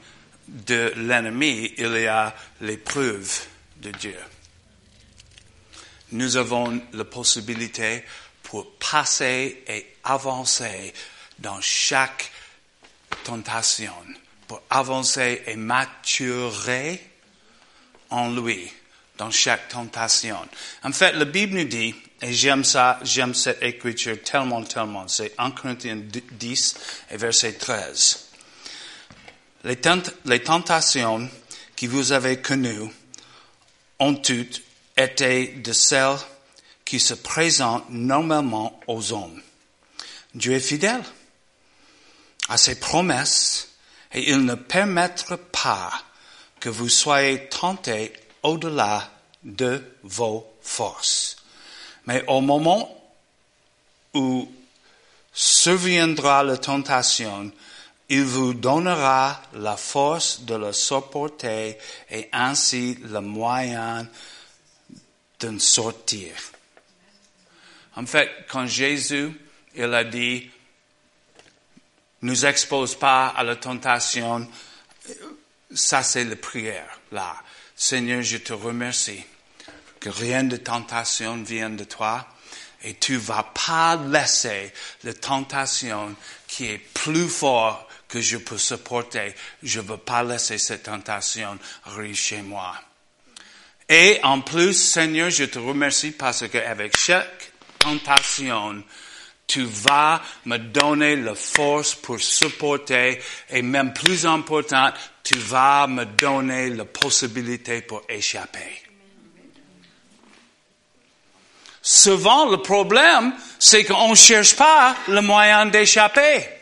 de 0.49 0.91
l'ennemi, 0.97 1.73
il 1.77 1.93
y 1.93 2.07
a 2.07 2.35
l'épreuve 2.59 3.47
de 3.81 3.91
Dieu. 3.91 4.17
Nous 6.11 6.37
avons 6.37 6.81
la 6.93 7.05
possibilité 7.05 8.03
pour 8.43 8.77
passer 8.77 9.63
et 9.67 9.95
avancer 10.03 10.93
dans 11.39 11.61
chaque 11.61 12.31
tentation, 13.23 13.93
pour 14.47 14.61
avancer 14.69 15.43
et 15.47 15.55
maturer 15.55 17.01
en 18.09 18.31
lui 18.31 18.71
dans 19.17 19.31
chaque 19.31 19.69
tentation. 19.69 20.37
En 20.83 20.91
fait, 20.91 21.13
la 21.13 21.25
Bible 21.25 21.57
nous 21.57 21.63
dit, 21.63 21.95
et 22.21 22.33
j'aime 22.33 22.63
ça, 22.63 22.99
j'aime 23.03 23.33
cette 23.33 23.63
écriture 23.63 24.21
tellement, 24.21 24.63
tellement, 24.63 25.07
c'est 25.07 25.33
1 25.37 25.51
Corinthiens 25.51 26.01
10 26.31 26.75
et 27.11 27.17
verset 27.17 27.53
13. 27.53 28.27
Les, 29.63 29.77
les 30.25 30.43
tentations 30.43 31.29
que 31.75 31.85
vous 31.85 32.11
avez 32.11 32.41
connues 32.41 32.89
ont 34.01 34.15
toutes 34.15 34.63
été 34.97 35.47
de 35.47 35.71
celles 35.71 36.17
qui 36.83 36.99
se 36.99 37.13
présentent 37.13 37.89
normalement 37.89 38.77
aux 38.87 39.13
hommes. 39.13 39.41
Dieu 40.33 40.53
est 40.53 40.59
fidèle 40.59 41.03
à 42.49 42.57
ses 42.57 42.79
promesses 42.79 43.69
et 44.11 44.31
il 44.31 44.43
ne 44.43 44.55
permettra 44.55 45.37
pas 45.37 45.91
que 46.59 46.69
vous 46.69 46.89
soyez 46.89 47.47
tentés 47.47 48.11
au-delà 48.43 49.11
de 49.43 49.83
vos 50.03 50.51
forces. 50.61 51.37
Mais 52.07 52.23
au 52.27 52.41
moment 52.41 52.89
où 54.15 54.51
surviendra 55.31 56.43
la 56.43 56.57
tentation, 56.57 57.51
il 58.11 58.25
vous 58.25 58.53
donnera 58.53 59.41
la 59.53 59.77
force 59.77 60.41
de 60.41 60.55
le 60.55 60.73
supporter 60.73 61.77
et 62.09 62.27
ainsi 62.33 62.97
le 63.03 63.21
moyen 63.21 64.05
d'en 65.39 65.57
sortir. 65.57 66.33
En 67.95 68.05
fait, 68.05 68.29
quand 68.49 68.67
Jésus, 68.67 69.31
il 69.75 69.93
a 69.93 70.03
dit, 70.03 70.51
nous 72.23 72.45
expose 72.45 72.95
pas 72.95 73.27
à 73.27 73.43
la 73.43 73.55
tentation, 73.55 74.45
ça, 75.73 76.03
c'est 76.03 76.25
la 76.25 76.35
prière, 76.35 76.99
là. 77.13 77.33
Seigneur, 77.77 78.23
je 78.23 78.37
te 78.37 78.51
remercie 78.51 79.23
que 80.01 80.09
rien 80.09 80.43
de 80.43 80.57
tentation 80.57 81.41
vienne 81.41 81.77
de 81.77 81.85
toi 81.85 82.27
et 82.83 82.93
tu 82.95 83.15
vas 83.15 83.43
pas 83.43 83.95
laisser 83.95 84.73
la 85.05 85.13
tentation 85.13 86.13
qui 86.45 86.65
est 86.65 86.77
plus 86.77 87.29
fort 87.29 87.87
que 88.11 88.19
je 88.19 88.37
peux 88.37 88.57
supporter. 88.57 89.33
Je 89.63 89.79
veux 89.79 89.97
pas 89.97 90.21
laisser 90.21 90.57
cette 90.57 90.83
tentation 90.83 91.57
arriver 91.85 92.13
chez 92.13 92.41
moi. 92.41 92.75
Et 93.87 94.19
en 94.23 94.41
plus, 94.41 94.73
Seigneur, 94.73 95.29
je 95.29 95.45
te 95.45 95.59
remercie 95.59 96.11
parce 96.11 96.47
qu'avec 96.49 96.97
chaque 96.97 97.51
tentation, 97.79 98.83
tu 99.47 99.63
vas 99.63 100.21
me 100.45 100.57
donner 100.57 101.15
la 101.15 101.35
force 101.35 101.95
pour 101.95 102.19
supporter 102.19 103.21
et 103.49 103.61
même 103.61 103.93
plus 103.93 104.25
important, 104.25 104.91
tu 105.23 105.37
vas 105.37 105.87
me 105.87 106.05
donner 106.05 106.69
la 106.69 106.85
possibilité 106.85 107.81
pour 107.81 108.03
échapper. 108.09 108.83
Souvent, 111.81 112.49
le 112.49 112.57
problème, 112.57 113.33
c'est 113.57 113.85
qu'on 113.85 114.11
ne 114.11 114.15
cherche 114.15 114.55
pas 114.55 114.95
le 115.07 115.21
moyen 115.21 115.65
d'échapper. 115.65 116.60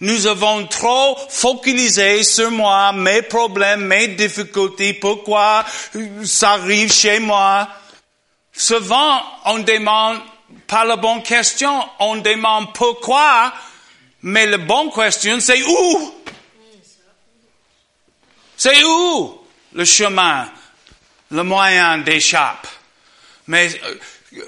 Nous 0.00 0.26
avons 0.26 0.66
trop 0.68 1.18
focalisé 1.28 2.22
sur 2.22 2.52
moi, 2.52 2.92
mes 2.92 3.22
problèmes, 3.22 3.84
mes 3.84 4.08
difficultés, 4.08 4.94
pourquoi 4.94 5.64
ça 6.24 6.52
arrive 6.52 6.92
chez 6.92 7.18
moi? 7.18 7.68
Souvent, 8.52 9.20
on 9.44 9.58
demande 9.58 10.20
pas 10.68 10.84
la 10.84 10.96
bonne 10.96 11.22
question, 11.22 11.84
on 11.98 12.16
demande 12.16 12.72
pourquoi, 12.74 13.52
mais 14.22 14.46
la 14.46 14.58
bonne 14.58 14.92
question, 14.92 15.40
c'est 15.40 15.62
où? 15.62 16.14
C'est 18.56 18.84
où 18.84 19.40
le 19.72 19.84
chemin, 19.84 20.48
le 21.30 21.42
moyen 21.42 21.98
d'échapper? 21.98 22.68
Mais 23.48 23.68
euh, 23.84 24.40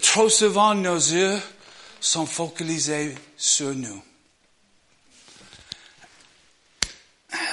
trop 0.00 0.28
souvent, 0.28 0.74
nos 0.74 0.96
yeux 0.96 1.40
sont 2.00 2.26
focalisés 2.26 3.14
sur 3.36 3.74
nous. 3.74 4.02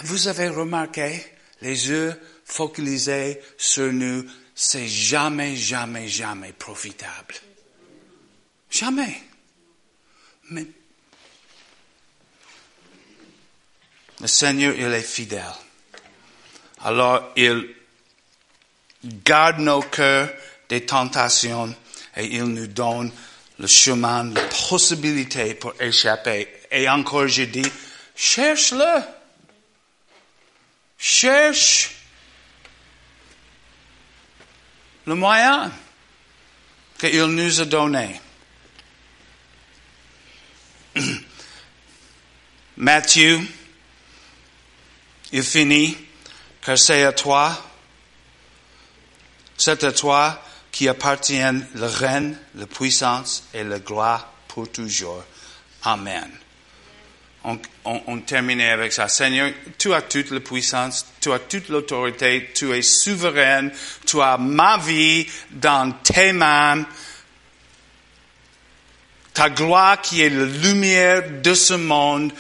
Vous 0.04 0.28
avez 0.28 0.50
remarqué, 0.50 1.24
les 1.62 1.90
yeux 1.90 2.20
focalisés 2.46 3.40
sur 3.58 3.92
nous, 3.92 4.26
c'est 4.56 4.88
jamais, 4.88 5.56
jamais, 5.56 6.08
jamais 6.08 6.54
profitable. 6.54 7.36
Jamais. 8.70 9.22
Mais 10.52 10.66
le 14.20 14.28
Seigneur, 14.28 14.74
il 14.76 14.86
est 14.86 15.02
fidèle. 15.02 15.44
Alors, 16.84 17.32
il 17.36 17.76
garde 19.04 19.60
nos 19.60 19.82
cœurs 19.82 20.30
des 20.70 20.86
tentations 20.86 21.74
et 22.16 22.26
il 22.26 22.44
nous 22.44 22.68
donne 22.68 23.12
le 23.60 23.68
chemin, 23.68 24.26
la 24.32 24.42
possibilité 24.42 25.54
pour 25.54 25.74
échapper. 25.80 26.48
Et 26.72 26.90
encore, 26.90 27.28
je 27.28 27.44
dis, 27.44 27.70
cherche-le. 28.16 29.02
Cherche 31.06 31.92
le 35.06 35.16
moyen 35.16 35.70
qu'il 36.98 37.26
nous 37.26 37.60
a 37.60 37.66
donné. 37.66 38.22
Matthieu, 42.78 43.42
il 45.34 45.44
finit, 45.44 45.98
car 46.62 46.78
c'est 46.78 47.04
à 47.04 47.12
toi, 47.12 47.62
c'est 49.58 49.84
à 49.84 49.92
toi 49.92 50.42
qui 50.72 50.88
appartiennent 50.88 51.68
le 51.76 51.88
règne, 51.88 52.38
la 52.56 52.66
puissance 52.66 53.44
et 53.54 53.66
la 53.66 53.80
gloire 53.80 54.32
pour 54.48 54.72
toujours. 54.72 55.26
Amen. 55.84 56.32
On, 57.46 57.60
on, 57.84 58.20
termine 58.20 58.62
avec 58.62 58.94
ça. 58.94 59.10
Seigneur, 59.10 59.52
tu 59.78 59.94
as 59.94 60.02
toute 60.02 60.32
la 60.32 60.40
puissance, 60.40 61.06
tu 61.20 61.32
as 61.34 61.40
toute 61.40 61.68
l'autorité, 61.68 62.52
tu 62.56 62.74
es 62.74 62.82
souverain, 62.82 63.70
tu 64.06 64.22
as 64.22 64.38
ma 64.38 64.78
vie 64.78 65.28
dans 65.52 65.92
tes 65.92 66.32
mains. 66.32 66.86
Ta 69.34 69.50
gloire 69.50 70.00
qui 70.02 70.22
est 70.22 70.30
la 70.30 70.46
lumière 70.46 71.24
de 71.42 71.54
ce 71.54 71.74
monde, 71.74 72.32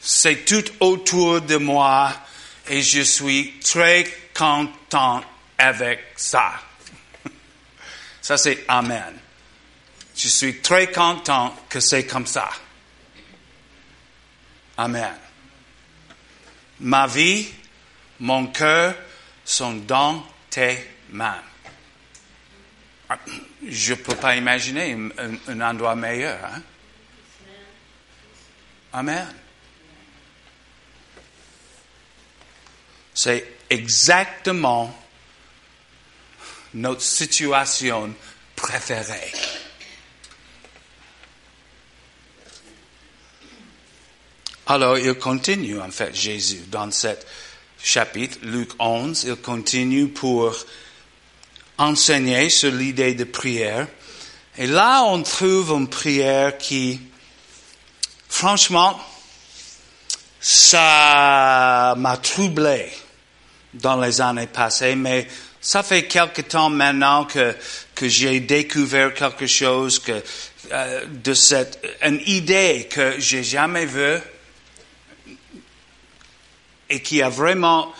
c'est 0.00 0.44
tout 0.44 0.64
autour 0.78 1.40
de 1.40 1.56
moi 1.56 2.12
et 2.68 2.80
je 2.80 3.00
suis 3.00 3.54
très 3.58 4.04
content 4.36 5.22
avec 5.58 6.12
ça. 6.16 6.52
Ça 8.22 8.36
c'est 8.36 8.64
Amen. 8.68 9.14
Je 10.16 10.28
suis 10.28 10.60
très 10.60 10.92
content 10.92 11.54
que 11.68 11.80
c'est 11.80 12.06
comme 12.06 12.26
ça. 12.26 12.48
Amen. 14.76 15.14
Ma 16.80 17.06
vie, 17.06 17.48
mon 18.20 18.48
cœur 18.48 18.94
sont 19.44 19.74
dans 19.74 20.26
tes 20.50 20.78
mains. 21.10 21.42
Je 23.66 23.92
ne 23.92 23.98
peux 23.98 24.16
pas 24.16 24.34
imaginer 24.36 24.92
un, 24.92 25.36
un 25.48 25.60
endroit 25.60 25.94
meilleur. 25.94 26.44
Hein? 26.44 26.62
Amen. 28.92 29.34
C'est 33.12 33.46
exactement 33.70 34.96
notre 36.74 37.02
situation 37.02 38.12
préférée. 38.56 39.32
Alors, 44.66 44.96
il 44.96 45.12
continue, 45.14 45.78
en 45.78 45.90
fait, 45.90 46.14
Jésus, 46.16 46.62
dans 46.68 46.90
cet 46.90 47.26
chapitre, 47.82 48.38
Luc 48.44 48.70
11, 48.78 49.24
il 49.24 49.36
continue 49.36 50.08
pour 50.08 50.56
enseigner 51.76 52.48
sur 52.48 52.72
l'idée 52.72 53.12
de 53.12 53.24
prière. 53.24 53.86
Et 54.56 54.66
là, 54.66 55.02
on 55.04 55.22
trouve 55.22 55.72
une 55.72 55.88
prière 55.88 56.56
qui, 56.56 56.98
franchement, 58.26 58.98
ça 60.40 61.94
m'a 61.98 62.16
troublé 62.16 62.90
dans 63.74 64.00
les 64.00 64.22
années 64.22 64.46
passées, 64.46 64.94
mais 64.94 65.28
ça 65.60 65.82
fait 65.82 66.06
quelque 66.06 66.40
temps 66.40 66.70
maintenant 66.70 67.26
que, 67.26 67.54
que 67.94 68.08
j'ai 68.08 68.40
découvert 68.40 69.12
quelque 69.12 69.46
chose 69.46 69.98
que, 69.98 70.22
euh, 70.72 71.04
de 71.06 71.34
cette, 71.34 71.84
une 72.02 72.22
idée 72.24 72.88
que 72.90 73.16
j'ai 73.18 73.44
jamais 73.44 73.84
vue 73.84 74.20
et 76.94 77.00
qui 77.00 77.20
a 77.22 77.28
vraiment, 77.28 77.92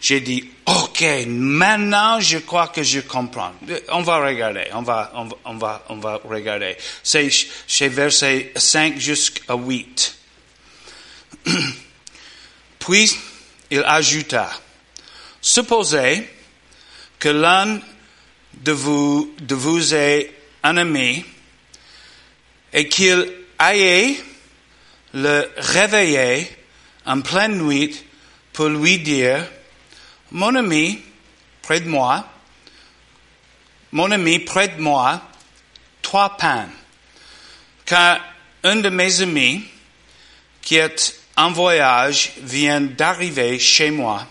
j'ai 0.00 0.20
dit, 0.20 0.48
OK, 0.64 1.04
maintenant 1.26 2.18
je 2.18 2.38
crois 2.38 2.68
que 2.68 2.82
je 2.82 3.00
comprends. 3.00 3.52
On 3.90 4.02
va 4.02 4.24
regarder, 4.24 4.64
on 4.72 4.82
va, 4.82 5.12
on 5.44 5.54
va, 5.56 5.84
on 5.90 5.96
va, 5.96 6.20
regarder. 6.24 6.76
C'est 7.02 7.28
chez 7.66 7.88
verset 7.88 8.52
5 8.56 8.98
jusqu'à 8.98 9.54
8. 9.54 10.16
Puis 12.78 13.14
il 13.70 13.84
ajouta, 13.84 14.50
supposez 15.42 16.26
que 17.18 17.28
l'un 17.28 17.80
de 18.54 18.72
vous, 18.72 19.34
de 19.40 19.54
vous 19.54 19.94
est 19.94 20.32
un 20.62 20.78
ami 20.78 21.22
et 22.72 22.88
qu'il 22.88 23.30
aille 23.58 24.16
le 25.12 25.50
réveiller 25.58 26.48
en 27.04 27.20
pleine 27.20 27.62
nuit 27.62 28.04
pour 28.58 28.70
lui 28.70 28.98
dire, 28.98 29.46
mon 30.32 30.52
ami, 30.56 31.00
près 31.62 31.78
de 31.78 31.88
moi, 31.88 32.26
mon 33.92 34.10
ami, 34.10 34.40
près 34.40 34.66
de 34.66 34.82
moi, 34.82 35.22
trois 36.02 36.36
pains. 36.36 36.68
Car 37.84 38.18
un 38.64 38.74
de 38.74 38.88
mes 38.88 39.20
amis, 39.20 39.62
qui 40.60 40.74
est 40.74 41.20
en 41.36 41.52
voyage, 41.52 42.32
vient 42.38 42.80
d'arriver 42.80 43.60
chez 43.60 43.92
moi. 43.92 44.26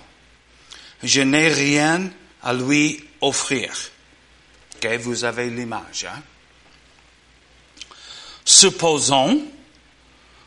Je 1.02 1.22
n'ai 1.22 1.48
rien 1.48 2.12
à 2.44 2.54
lui 2.54 3.02
offrir. 3.22 3.72
Ok, 4.76 4.92
vous 5.00 5.24
avez 5.24 5.50
l'image. 5.50 6.04
Hein? 6.04 6.22
Supposons 8.44 9.42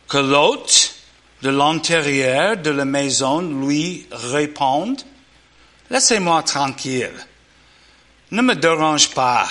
que 0.07 0.19
l'hôte 0.19 1.00
de 1.43 1.51
l'intérieur 1.51 2.57
de 2.57 2.71
la 2.71 2.85
maison 2.85 3.41
lui 3.41 4.07
répondent, 4.11 5.03
Laissez-moi 5.91 6.43
tranquille. 6.45 7.11
Ne 8.31 8.43
me 8.43 8.55
dérange 8.55 9.11
pas. 9.11 9.49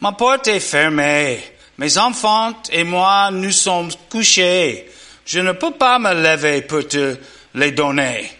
Ma 0.00 0.10
porte 0.12 0.48
est 0.48 0.58
fermée. 0.58 1.40
Mes 1.78 1.96
enfants 1.96 2.54
et 2.72 2.82
moi, 2.82 3.30
nous 3.30 3.52
sommes 3.52 3.90
couchés. 4.10 4.90
Je 5.24 5.38
ne 5.38 5.52
peux 5.52 5.72
pas 5.72 6.00
me 6.00 6.12
lever 6.12 6.62
pour 6.62 6.86
te 6.88 7.16
les 7.54 7.70
donner. 7.70 8.30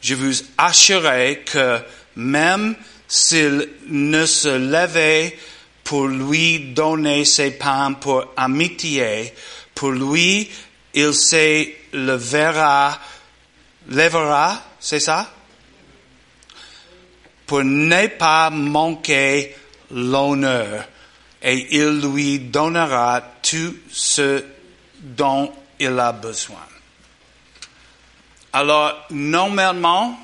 Je 0.00 0.14
vous 0.14 0.32
assurerai 0.56 1.42
que 1.44 1.80
même 2.16 2.74
s'il 3.06 3.68
ne 3.88 4.24
se 4.24 4.48
levait 4.48 5.38
pour 5.84 6.06
lui 6.06 6.60
donner 6.60 7.24
ses 7.24 7.50
pains 7.50 7.92
pour 7.92 8.32
amitié, 8.36 9.34
pour 9.78 9.92
lui, 9.92 10.50
il 10.92 11.14
se 11.14 11.68
levera, 11.92 12.98
lèvera, 13.88 14.60
c'est 14.80 14.98
ça? 14.98 15.32
Pour 17.46 17.62
ne 17.62 18.08
pas 18.08 18.50
manquer 18.50 19.54
l'honneur, 19.92 20.84
et 21.40 21.76
il 21.76 22.00
lui 22.00 22.40
donnera 22.40 23.22
tout 23.40 23.76
ce 23.88 24.44
dont 24.98 25.52
il 25.78 25.96
a 25.96 26.10
besoin. 26.10 26.66
Alors, 28.52 29.06
normalement, 29.10 30.18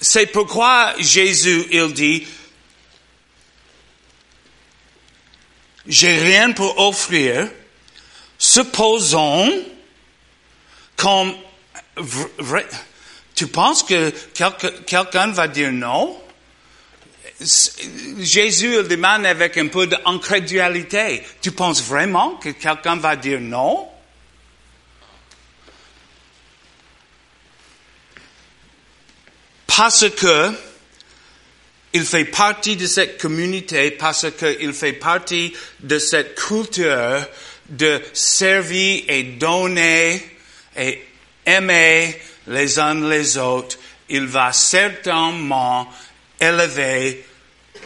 C'est 0.00 0.32
pourquoi 0.32 0.94
Jésus, 0.98 1.66
il 1.70 1.92
dit, 1.92 2.26
j'ai 5.86 6.16
rien 6.16 6.52
pour 6.52 6.78
offrir, 6.78 7.50
supposons 8.38 9.52
comme 10.96 11.34
tu 13.34 13.46
penses 13.48 13.82
que 13.82 14.10
quelqu'un 14.86 15.28
va 15.28 15.48
dire 15.48 15.72
non? 15.72 16.20
Jésus 18.20 18.76
il 18.76 18.88
demande 18.88 19.26
avec 19.26 19.58
un 19.58 19.66
peu 19.66 19.86
d'incrédulité. 19.86 21.22
Tu 21.42 21.50
penses 21.52 21.82
vraiment 21.82 22.36
que 22.36 22.50
quelqu'un 22.50 22.96
va 22.96 23.16
dire 23.16 23.40
non? 23.40 23.88
Parce 29.66 30.08
que 30.10 30.52
il 31.92 32.04
fait 32.04 32.24
partie 32.24 32.76
de 32.76 32.86
cette 32.86 33.20
communauté, 33.20 33.92
parce 33.92 34.26
qu'il 34.32 34.72
fait 34.72 34.94
partie 34.94 35.52
de 35.80 35.98
cette 36.00 36.34
culture 36.34 37.24
de 37.68 38.02
servir 38.12 39.04
et 39.08 39.22
donner 39.22 40.22
et 40.76 41.02
aimer 41.46 42.20
les 42.46 42.78
uns 42.78 43.08
les 43.08 43.38
autres, 43.38 43.76
il 44.08 44.26
va 44.26 44.52
certainement 44.52 45.88
élever 46.40 47.24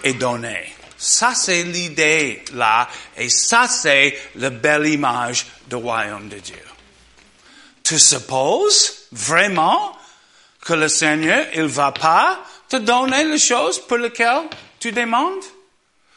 et 0.02 0.12
donner. 0.14 0.74
Ça, 0.96 1.34
c'est 1.34 1.62
l'idée 1.62 2.42
là, 2.54 2.88
et 3.16 3.28
ça, 3.28 3.68
c'est 3.68 4.18
la 4.34 4.50
belle 4.50 4.86
image 4.86 5.46
du 5.68 5.76
royaume 5.76 6.28
de 6.28 6.38
Dieu. 6.38 6.56
Tu 7.84 7.98
supposes 7.98 9.06
vraiment 9.12 9.96
que 10.60 10.74
le 10.74 10.88
Seigneur, 10.88 11.46
il 11.54 11.66
va 11.66 11.92
pas 11.92 12.40
te 12.68 12.76
donner 12.76 13.24
les 13.24 13.38
choses 13.38 13.78
pour 13.78 13.96
lesquelles 13.96 14.48
tu 14.78 14.92
demandes? 14.92 15.44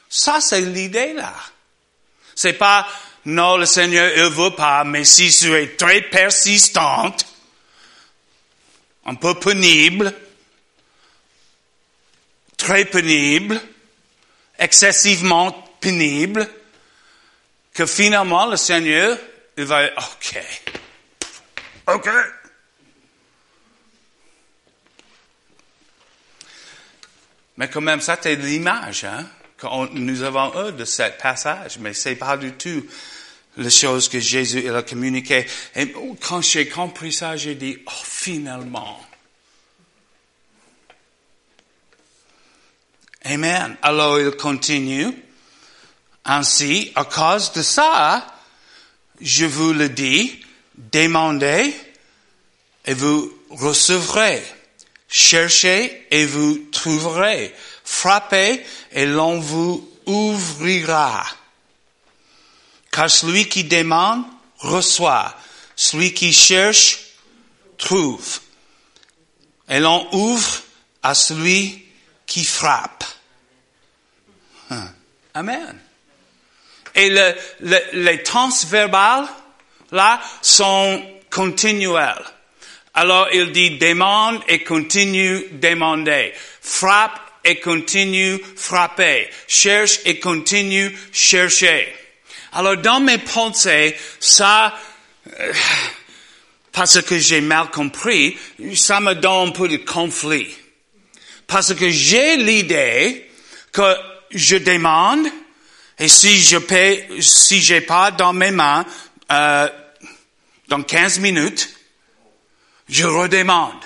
Ça, 0.09 0.41
c'est 0.41 0.61
l'idée 0.61 1.13
là. 1.13 1.33
C'est 2.35 2.53
pas, 2.53 2.87
non, 3.25 3.57
le 3.57 3.65
Seigneur, 3.65 4.11
il 4.17 4.33
veut 4.33 4.51
pas, 4.51 4.83
mais 4.83 5.05
si 5.05 5.29
tu 5.29 5.53
es 5.53 5.67
très 5.77 6.01
persistante, 6.01 7.25
un 9.05 9.15
peu 9.15 9.33
pénible, 9.35 10.13
très 12.57 12.85
pénible, 12.85 13.59
excessivement 14.57 15.51
pénible, 15.79 16.47
que 17.73 17.85
finalement 17.85 18.45
le 18.45 18.57
Seigneur, 18.57 19.17
il 19.57 19.65
va, 19.65 19.85
ok, 19.97 20.43
ok. 21.87 22.09
Mais 27.57 27.69
quand 27.69 27.81
même, 27.81 28.01
ça, 28.01 28.17
c'est 28.21 28.35
l'image, 28.35 29.03
hein? 29.03 29.27
que 29.57 29.67
nous 29.93 30.23
avons 30.23 30.69
eu 30.69 30.71
de 30.71 30.85
ce 30.85 31.03
passage, 31.21 31.77
mais 31.79 31.93
c'est 31.93 32.15
pas 32.15 32.37
du 32.37 32.53
tout 32.53 32.83
les 33.57 33.69
choses 33.69 34.07
que 34.07 34.19
Jésus 34.19 34.63
il 34.65 34.75
a 34.75 34.83
communiquées. 34.83 35.45
Et 35.75 35.93
quand 36.21 36.41
j'ai 36.41 36.67
compris 36.67 37.11
ça, 37.11 37.35
j'ai 37.35 37.55
dit, 37.55 37.77
oh, 37.85 37.91
finalement. 38.03 38.99
Amen. 43.23 43.77
Alors 43.81 44.19
il 44.19 44.31
continue. 44.31 45.13
Ainsi, 46.25 46.91
à 46.95 47.05
cause 47.05 47.51
de 47.53 47.61
ça, 47.61 48.25
je 49.19 49.45
vous 49.45 49.73
le 49.73 49.89
dis, 49.89 50.39
demandez 50.75 51.73
et 52.85 52.93
vous 52.93 53.31
recevrez. 53.49 54.43
Cherchez 55.07 56.07
et 56.09 56.25
vous 56.25 56.67
trouverez. 56.71 57.53
Frappez 57.83 58.63
et 58.91 59.05
l'on 59.05 59.39
vous 59.39 59.87
ouvrira. 60.05 61.25
Car 62.91 63.09
celui 63.09 63.47
qui 63.47 63.63
demande, 63.63 64.23
reçoit. 64.59 65.35
Celui 65.75 66.13
qui 66.13 66.33
cherche, 66.33 66.99
trouve. 67.77 68.39
Et 69.69 69.79
l'on 69.79 70.07
ouvre 70.13 70.61
à 71.01 71.15
celui 71.15 71.85
qui 72.27 72.43
frappe. 72.43 73.03
Hein. 74.69 74.89
Amen. 75.33 75.79
Et 76.93 77.09
le, 77.09 77.33
les 77.93 78.21
tenses 78.23 78.65
verbales, 78.65 79.27
là, 79.91 80.21
sont 80.41 81.01
continuelles. 81.29 82.25
Alors 82.93 83.29
il 83.31 83.51
dit 83.51 83.77
demande 83.77 84.41
et 84.47 84.63
continue 84.63 85.45
demander. 85.53 86.33
Frappe 86.61 87.19
et 87.43 87.59
continue 87.59 88.39
frapper. 88.57 89.29
Cherche 89.47 89.99
et 90.05 90.19
continue 90.19 90.97
chercher. 91.13 91.95
Alors 92.53 92.77
dans 92.77 92.99
mes 92.99 93.17
pensées, 93.17 93.95
ça, 94.19 94.77
euh, 95.39 95.53
parce 96.71 97.01
que 97.01 97.17
j'ai 97.17 97.41
mal 97.41 97.69
compris, 97.69 98.37
ça 98.75 98.99
me 98.99 99.13
donne 99.13 99.49
un 99.49 99.51
peu 99.51 99.67
de 99.67 99.77
conflit. 99.77 100.47
Parce 101.47 101.73
que 101.73 101.89
j'ai 101.89 102.37
l'idée 102.37 103.29
que 103.71 103.95
je 104.31 104.57
demande, 104.57 105.27
et 105.99 106.07
si 106.07 106.37
je 106.37 106.57
paie, 106.57 107.07
si 107.19 107.61
j'ai 107.61 107.81
pas 107.81 108.11
dans 108.11 108.33
mes 108.33 108.51
mains, 108.51 108.85
euh, 109.31 109.69
dans 110.67 110.83
15 110.83 111.19
minutes, 111.19 111.69
je 112.89 113.05
redemande 113.05 113.83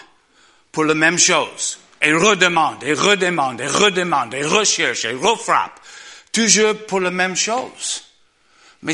pour 0.72 0.86
la 0.86 0.94
même 0.94 1.20
chose. 1.20 1.80
Et 2.02 2.14
redemande, 2.14 2.84
et 2.84 2.94
redemande, 2.94 3.62
et 3.62 3.68
redemande, 3.68 4.34
et 4.34 4.44
recherche, 4.44 5.06
et 5.06 5.14
refrappe. 5.14 5.80
Toujours 6.32 6.76
pour 6.86 7.00
la 7.00 7.12
même 7.12 7.36
chose. 7.36 8.05
Mais 8.86 8.94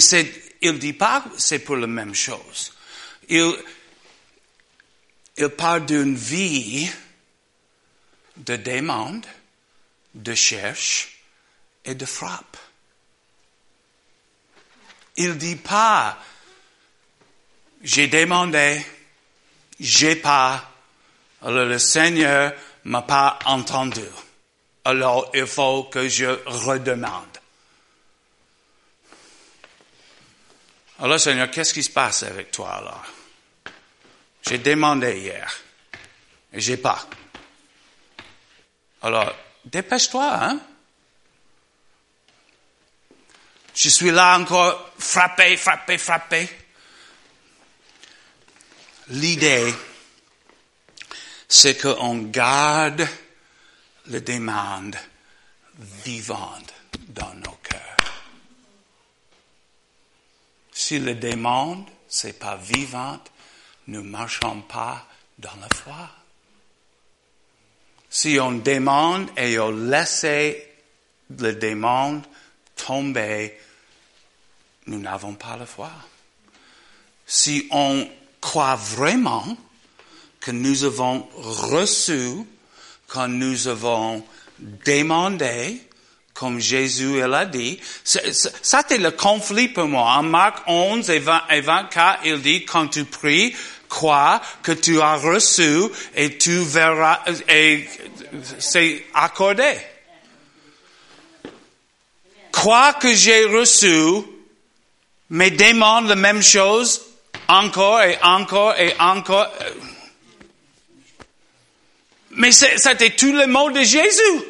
il 0.61 0.79
dit 0.79 0.93
pas 0.93 1.25
c'est 1.37 1.59
pour 1.59 1.75
la 1.75 1.85
même 1.85 2.15
chose. 2.15 2.71
Il, 3.27 3.53
il 5.35 5.49
parle 5.49 5.85
d'une 5.85 6.15
vie 6.15 6.89
de 8.37 8.55
demande, 8.55 9.25
de 10.15 10.33
cherche 10.33 11.21
et 11.83 11.93
de 11.93 12.05
frappe. 12.05 12.55
Il 15.17 15.37
dit 15.37 15.57
pas, 15.57 16.17
j'ai 17.83 18.07
demandé, 18.07 18.81
j'ai 19.77 20.15
pas, 20.15 20.71
le 21.43 21.77
Seigneur 21.77 22.53
m'a 22.85 23.01
pas 23.01 23.39
entendu. 23.43 24.07
Alors 24.85 25.29
il 25.33 25.47
faut 25.47 25.83
que 25.83 26.07
je 26.07 26.39
redemande. 26.45 27.30
Alors 31.01 31.19
Seigneur, 31.19 31.49
qu'est-ce 31.49 31.73
qui 31.73 31.81
se 31.81 31.89
passe 31.89 32.21
avec 32.21 32.51
toi 32.51 32.75
alors? 32.75 33.05
J'ai 34.47 34.59
demandé 34.59 35.19
hier 35.19 35.51
et 36.53 36.61
j'ai 36.61 36.77
pas. 36.77 37.07
Alors, 39.01 39.33
dépêche-toi, 39.65 40.29
hein? 40.31 40.59
Je 43.73 43.89
suis 43.89 44.11
là 44.11 44.37
encore 44.37 44.91
frappé, 44.99 45.57
frappé, 45.57 45.97
frappé. 45.97 46.49
L'idée, 49.07 49.73
c'est 51.47 51.81
qu'on 51.81 52.17
garde 52.23 53.07
les 54.05 54.21
demandes 54.21 54.97
vivantes 56.05 56.73
dans 57.07 57.33
nos 57.33 57.57
cœurs. 57.63 57.97
Si 60.91 60.99
les 60.99 61.15
demandes, 61.15 61.85
c'est 62.09 62.37
pas 62.37 62.57
vivante, 62.57 63.31
nous 63.87 64.03
marchons 64.03 64.59
pas 64.59 65.07
dans 65.39 65.55
la 65.61 65.69
foi. 65.73 66.09
Si 68.09 68.37
on 68.41 68.51
demande 68.51 69.29
et 69.37 69.57
on 69.57 69.71
laisse 69.71 70.23
les 70.23 71.55
demandes 71.55 72.25
tomber, 72.75 73.57
nous 74.87 74.99
n'avons 74.99 75.35
pas 75.35 75.55
la 75.55 75.65
foi. 75.65 75.91
Si 77.25 77.69
on 77.71 78.05
croit 78.41 78.75
vraiment 78.75 79.55
que 80.41 80.51
nous 80.51 80.83
avons 80.83 81.25
reçu 81.37 82.45
quand 83.07 83.29
nous 83.29 83.69
avons 83.69 84.25
demandé, 84.59 85.87
comme 86.41 86.59
Jésus 86.59 87.19
l'a 87.19 87.45
dit, 87.45 87.79
ça 88.03 88.19
c'était 88.63 88.97
le 88.97 89.11
conflit 89.11 89.67
pour 89.67 89.85
moi. 89.85 90.13
En 90.13 90.23
Marc 90.23 90.63
11 90.65 91.07
et, 91.11 91.19
20, 91.19 91.43
et 91.51 91.61
24, 91.61 92.21
il 92.25 92.41
dit, 92.41 92.65
quand 92.65 92.87
tu 92.87 93.05
pries, 93.05 93.55
crois 93.87 94.41
que 94.63 94.71
tu 94.71 94.99
as 94.99 95.17
reçu 95.17 95.83
et 96.15 96.39
tu 96.39 96.63
verras, 96.63 97.19
et 97.47 97.87
c'est 98.57 99.05
accordé. 99.13 99.71
Crois 102.51 102.93
que 102.93 103.13
j'ai 103.13 103.45
reçu, 103.45 104.23
mais 105.29 105.51
demande 105.51 106.07
la 106.07 106.15
même 106.15 106.41
chose 106.41 107.01
encore 107.47 108.01
et 108.01 108.17
encore 108.23 108.73
et 108.79 108.95
encore. 108.99 109.47
Mais 112.31 112.51
c'était 112.51 113.11
tous 113.11 113.31
les 113.31 113.45
mots 113.45 113.69
de 113.69 113.83
Jésus. 113.83 114.41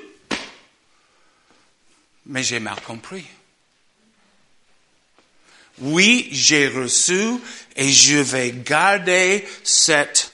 Mais 2.26 2.44
j'ai 2.44 2.60
mal 2.60 2.80
compris. 2.82 3.26
Oui, 5.80 6.30
j'ai 6.32 6.68
reçu 6.68 7.40
et 7.76 7.92
je 7.92 8.18
vais 8.18 8.52
garder 8.52 9.48
cette 9.64 10.32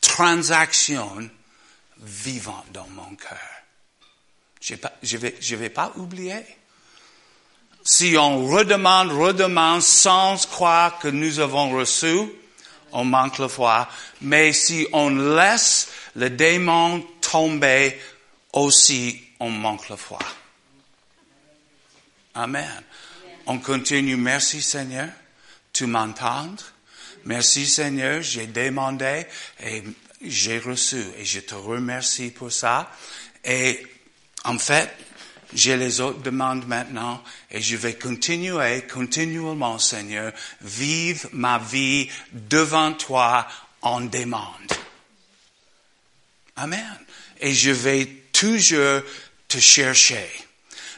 transaction 0.00 1.30
vivante 1.98 2.66
dans 2.72 2.88
mon 2.88 3.14
cœur. 3.16 3.38
Je 4.60 4.74
ne 4.74 5.56
vais, 5.56 5.70
pas 5.70 5.92
oublier. 5.96 6.44
Si 7.84 8.16
on 8.18 8.46
redemande, 8.46 9.12
redemande 9.12 9.82
sans 9.82 10.44
croire 10.46 10.98
que 10.98 11.08
nous 11.08 11.38
avons 11.38 11.70
reçu, 11.70 12.28
on 12.92 13.04
manque 13.04 13.38
la 13.38 13.48
foi. 13.48 13.88
Mais 14.20 14.52
si 14.52 14.86
on 14.92 15.10
laisse 15.10 15.88
le 16.16 16.28
démon 16.28 17.06
tomber, 17.20 17.98
aussi 18.52 19.27
on 19.40 19.50
manque 19.50 19.88
la 19.88 19.96
foi. 19.96 20.18
Amen. 22.34 22.82
On 23.46 23.58
continue. 23.58 24.16
Merci 24.16 24.62
Seigneur. 24.62 25.08
Tu 25.72 25.86
m'entends? 25.86 26.56
Merci 27.24 27.66
Seigneur. 27.66 28.22
J'ai 28.22 28.46
demandé 28.46 29.26
et 29.60 29.82
j'ai 30.22 30.58
reçu 30.58 31.02
et 31.18 31.24
je 31.24 31.40
te 31.40 31.54
remercie 31.54 32.30
pour 32.30 32.52
ça. 32.52 32.90
Et 33.44 33.86
en 34.44 34.58
fait, 34.58 34.90
j'ai 35.54 35.76
les 35.76 36.00
autres 36.00 36.20
demandes 36.20 36.66
maintenant 36.66 37.22
et 37.50 37.60
je 37.60 37.76
vais 37.76 37.94
continuer 37.94 38.82
continuellement, 38.82 39.78
Seigneur, 39.78 40.32
vivre 40.60 41.28
ma 41.32 41.58
vie 41.58 42.08
devant 42.32 42.92
toi 42.92 43.46
en 43.82 44.00
demande. 44.00 44.72
Amen. 46.56 46.98
Et 47.40 47.54
je 47.54 47.70
vais 47.70 48.06
toujours 48.32 49.02
te 49.48 49.58
chercher. 49.58 50.28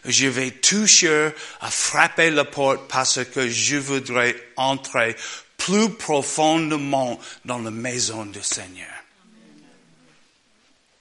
Je 0.04 0.26
vais 0.26 0.50
toujours 0.50 1.32
frapper 1.62 2.30
la 2.30 2.44
porte 2.44 2.88
parce 2.88 3.24
que 3.24 3.48
je 3.48 3.76
voudrais 3.76 4.34
entrer 4.56 5.16
plus 5.56 5.90
profondément 5.90 7.20
dans 7.44 7.58
la 7.58 7.70
maison 7.70 8.24
du 8.26 8.42
Seigneur. 8.42 8.88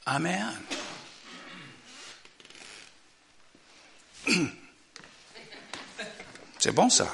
Amen. 0.05 0.53
C'est 6.59 6.73
bon 6.73 6.89
ça. 6.89 7.09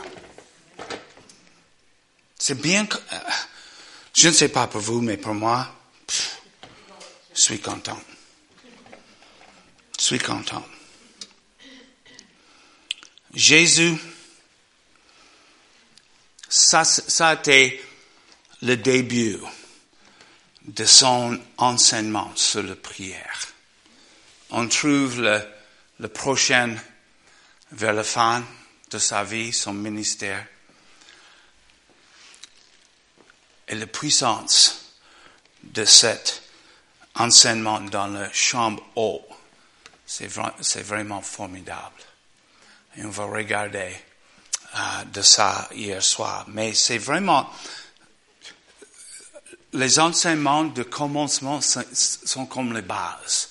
C'est 2.38 2.60
bien 2.60 2.86
que... 2.86 2.98
Euh, 2.98 3.20
je 4.14 4.30
ne 4.30 4.34
sais 4.34 4.50
pas 4.50 4.68
pour 4.68 4.82
vous, 4.82 5.02
mais 5.02 5.18
pour 5.18 5.34
moi, 5.34 5.68
je 7.34 7.42
suis 7.42 7.60
content. 7.60 8.00
Suis 10.06 10.20
content. 10.20 10.64
Jésus, 13.34 13.98
ça, 16.48 16.84
ça 16.84 17.30
a 17.30 17.34
été 17.34 17.84
le 18.62 18.78
début 18.78 19.40
de 20.62 20.86
son 20.86 21.42
enseignement 21.58 22.32
sur 22.36 22.62
la 22.62 22.76
prière. 22.76 23.48
On 24.52 24.68
trouve 24.68 25.22
le, 25.22 25.42
le 26.00 26.08
prochain 26.08 26.76
vers 27.72 27.94
la 27.94 28.04
fin 28.04 28.46
de 28.92 29.00
sa 29.00 29.24
vie, 29.24 29.52
son 29.52 29.74
ministère. 29.74 30.46
Et 33.68 33.74
la 33.74 33.88
puissance 33.88 34.94
de 35.64 35.84
cet 35.84 36.44
enseignement 37.16 37.82
dans 37.82 38.06
la 38.06 38.32
chambre 38.32 38.84
haute, 38.96 39.35
c'est, 40.62 40.82
vraiment 40.82 41.22
formidable. 41.22 42.02
Et 42.98 43.04
on 43.04 43.10
va 43.10 43.26
regarder 43.26 43.92
euh, 44.76 45.04
de 45.12 45.22
ça 45.22 45.68
hier 45.74 46.02
soir. 46.02 46.46
Mais 46.48 46.74
c'est 46.74 46.98
vraiment, 46.98 47.50
les 49.74 50.00
enseignements 50.00 50.64
de 50.64 50.84
commencement 50.84 51.60
sont 51.62 52.46
comme 52.46 52.74
les 52.74 52.82
bases. 52.82 53.50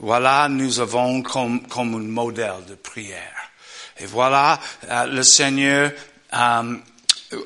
Voilà, 0.00 0.48
nous 0.48 0.80
avons 0.80 1.22
comme, 1.22 1.66
comme 1.68 1.94
un 1.94 1.98
modèle 1.98 2.64
de 2.66 2.74
prière. 2.74 3.50
Et 3.98 4.06
voilà, 4.06 4.58
euh, 4.88 5.06
le 5.06 5.22
Seigneur, 5.22 5.92
euh, 6.32 6.76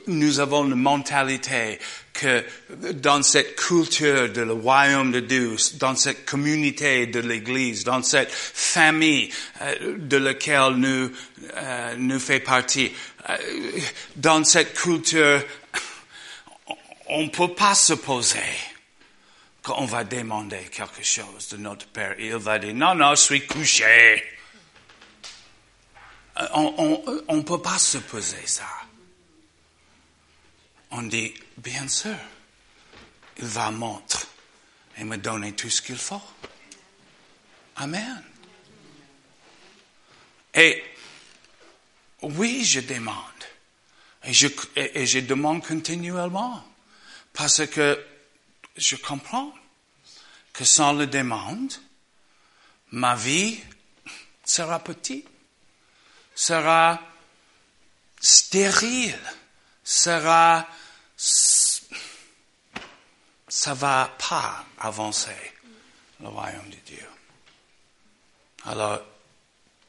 nous 0.06 0.40
avons 0.40 0.64
une 0.64 0.76
mentalité 0.76 1.78
que 2.14 2.44
dans 2.92 3.22
cette 3.22 3.56
culture 3.56 4.30
de 4.32 4.40
le 4.40 4.52
royaume 4.52 5.12
de 5.12 5.20
Dieu, 5.20 5.56
dans 5.74 5.96
cette 5.96 6.24
communauté 6.24 7.06
de 7.06 7.20
l'Église, 7.20 7.84
dans 7.84 8.02
cette 8.02 8.30
famille 8.30 9.28
euh, 9.60 9.96
de 9.98 10.16
laquelle 10.16 10.76
nous 10.76 11.10
nous 11.98 12.18
fait 12.18 12.40
partie, 12.40 12.92
dans 14.16 14.44
cette 14.44 14.74
culture, 14.74 15.42
on 17.08 17.24
ne 17.24 17.28
peut 17.28 17.52
pas 17.54 17.74
se 17.74 17.92
poser 17.94 18.38
quand 19.64 19.76
on 19.78 19.86
va 19.86 20.04
demander 20.04 20.68
quelque 20.70 21.02
chose 21.02 21.48
de 21.48 21.56
notre 21.56 21.86
Père, 21.86 22.14
il 22.18 22.36
va 22.36 22.58
dire, 22.58 22.74
non, 22.74 22.94
non, 22.94 23.14
je 23.14 23.22
suis 23.22 23.46
couché. 23.46 24.22
Euh, 26.38 26.46
on 26.52 27.36
ne 27.36 27.42
peut 27.42 27.62
pas 27.62 27.78
se 27.78 27.96
poser 27.96 28.46
ça. 28.46 28.68
On 30.96 31.02
dit, 31.02 31.34
bien 31.56 31.88
sûr, 31.88 32.16
il 33.38 33.46
va 33.46 33.72
montrer 33.72 34.24
et 34.96 35.02
me 35.02 35.16
donner 35.16 35.52
tout 35.52 35.68
ce 35.68 35.82
qu'il 35.82 35.98
faut. 35.98 36.22
Amen. 37.74 38.22
Et 40.54 40.84
oui, 42.22 42.64
je 42.64 42.78
demande. 42.78 43.16
Et 44.22 44.32
je, 44.32 45.18
demande 45.18 45.66
continuellement. 45.66 46.64
Parce 47.32 47.66
que 47.66 48.00
je 48.76 48.94
comprends 48.94 49.52
que 50.52 50.64
sans 50.64 50.92
le 50.92 51.08
demande, 51.08 51.72
ma 52.92 53.16
vie 53.16 53.60
sera 54.44 54.78
petite, 54.78 55.26
sera 56.36 57.00
stérile, 58.20 59.18
sera, 59.82 60.68
ça 61.16 62.00
va 63.74 64.14
pas 64.18 64.66
avancer 64.78 65.36
le 66.20 66.28
royaume 66.28 66.68
de 66.70 66.76
Dieu. 66.86 67.08
Alors, 68.64 69.00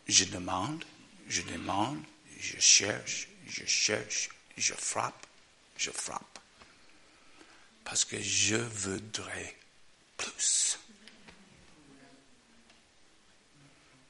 je 0.07 0.25
demande, 0.25 0.83
je 1.27 1.41
demande, 1.43 2.03
je 2.39 2.59
cherche, 2.59 3.27
je 3.47 3.65
cherche, 3.65 4.29
je 4.57 4.73
frappe, 4.73 5.25
je 5.77 5.91
frappe. 5.91 6.39
Parce 7.83 8.05
que 8.05 8.21
je 8.21 8.55
voudrais 8.55 9.55
plus. 10.17 10.79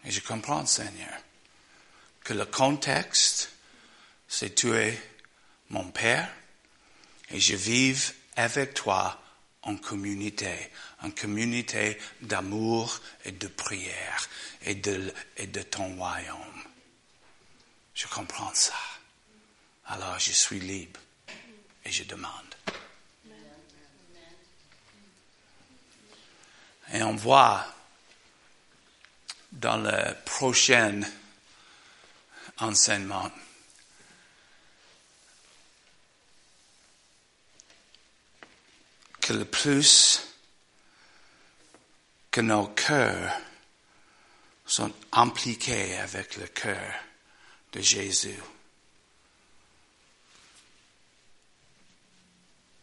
Et 0.04 0.12
je 0.12 0.22
comprends, 0.22 0.66
Seigneur, 0.66 1.20
que 2.24 2.34
le 2.34 2.46
contexte, 2.46 3.52
c'est 4.28 4.54
tu 4.56 4.74
es 4.76 5.02
mon 5.70 5.90
Père 5.92 6.32
et 7.36 7.40
je 7.42 7.56
vive 7.58 8.14
avec 8.38 8.74
toi 8.74 9.22
en 9.64 9.76
communauté, 9.76 10.72
en 11.02 11.12
communauté 11.12 12.00
d'amour 12.22 13.02
et 13.26 13.34
de 13.34 13.48
prière 13.48 14.30
et 14.62 14.76
de, 14.76 15.14
et 15.36 15.48
de 15.48 15.62
ton 15.62 15.98
royaume. 15.98 16.64
Je 17.94 18.08
comprends 18.08 18.54
ça. 18.54 18.80
Alors 19.88 20.18
je 20.18 20.32
suis 20.32 20.62
libre 20.62 21.02
et 21.84 21.92
je 21.92 22.06
demande. 22.06 22.56
Et 26.94 27.04
on 27.04 27.18
voit 27.18 27.66
dans 29.52 29.78
le 29.78 30.16
prochain 30.24 31.02
enseignement 32.60 33.30
que 39.26 39.34
le 39.34 39.46
plus 39.46 40.22
que 42.30 42.42
nos 42.42 42.68
cœurs 42.68 43.36
sont 44.68 44.94
impliqués 45.14 45.98
avec 45.98 46.36
le 46.36 46.46
cœur 46.46 46.94
de 47.72 47.82
Jésus, 47.82 48.40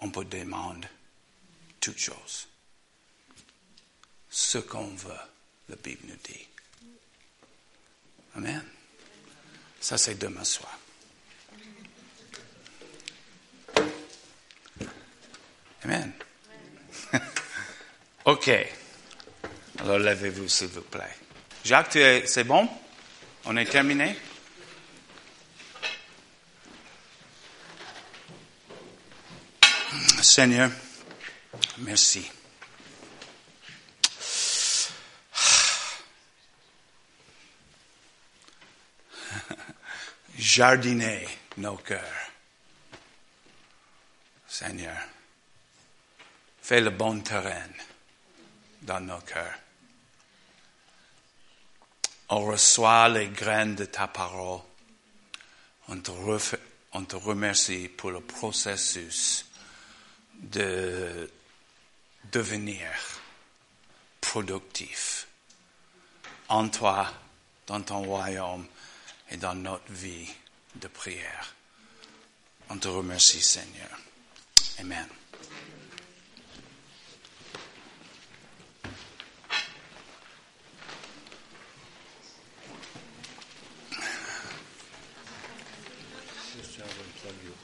on 0.01 0.11
peut 0.11 0.25
demander 0.25 0.89
toutes 1.79 1.99
choses. 1.99 2.49
Ce 4.29 4.59
qu'on 4.59 4.97
veut, 4.97 5.15
la 5.69 5.77
Bible 5.77 6.09
nous 6.09 6.19
dit. 6.25 6.49
Amen. 8.35 8.65
Ça, 9.81 9.97
c'est 9.97 10.17
demain 10.17 10.43
soir. 10.43 10.77
Amen. 15.85 16.13
OK. 18.25 18.51
Alors 19.81 19.99
levez-vous, 19.99 20.49
s'il 20.49 20.69
vous 20.69 20.83
plaît. 20.83 21.17
Jacques, 21.65 21.99
c'est 22.25 22.45
bon? 22.45 22.69
On 23.45 23.57
est 23.57 23.65
terminé? 23.65 24.17
Seigneur, 30.23 30.71
merci. 31.79 32.31
Jardiner 40.39 41.27
nos 41.57 41.77
cœurs. 41.77 42.01
Seigneur, 44.47 44.97
fais 46.63 46.81
le 46.81 46.91
bon 46.91 47.21
terrain 47.21 47.67
dans 48.83 49.01
nos 49.01 49.21
cœurs. 49.21 49.59
On 52.29 52.41
reçoit 52.47 53.09
les 53.09 53.29
graines 53.29 53.75
de 53.75 53.85
ta 53.85 54.07
parole. 54.07 54.61
On 55.89 55.99
te, 55.99 56.11
on 56.93 57.05
te 57.05 57.17
remercie 57.17 57.89
pour 57.89 58.11
le 58.11 58.21
processus 58.21 59.47
de 60.35 61.31
devenir 62.31 62.89
productif 64.21 65.27
en 66.49 66.69
toi, 66.69 67.11
dans 67.67 67.83
ton 67.83 68.03
royaume 68.03 68.67
et 69.31 69.37
dans 69.37 69.55
notre 69.55 69.91
vie 69.93 70.29
de 70.77 70.89
prière. 70.89 71.55
On 72.71 72.79
te 72.79 72.89
remercie, 72.89 73.43
Seigneur. 73.43 73.91
Amen. 74.79 75.09
you. 87.41 87.62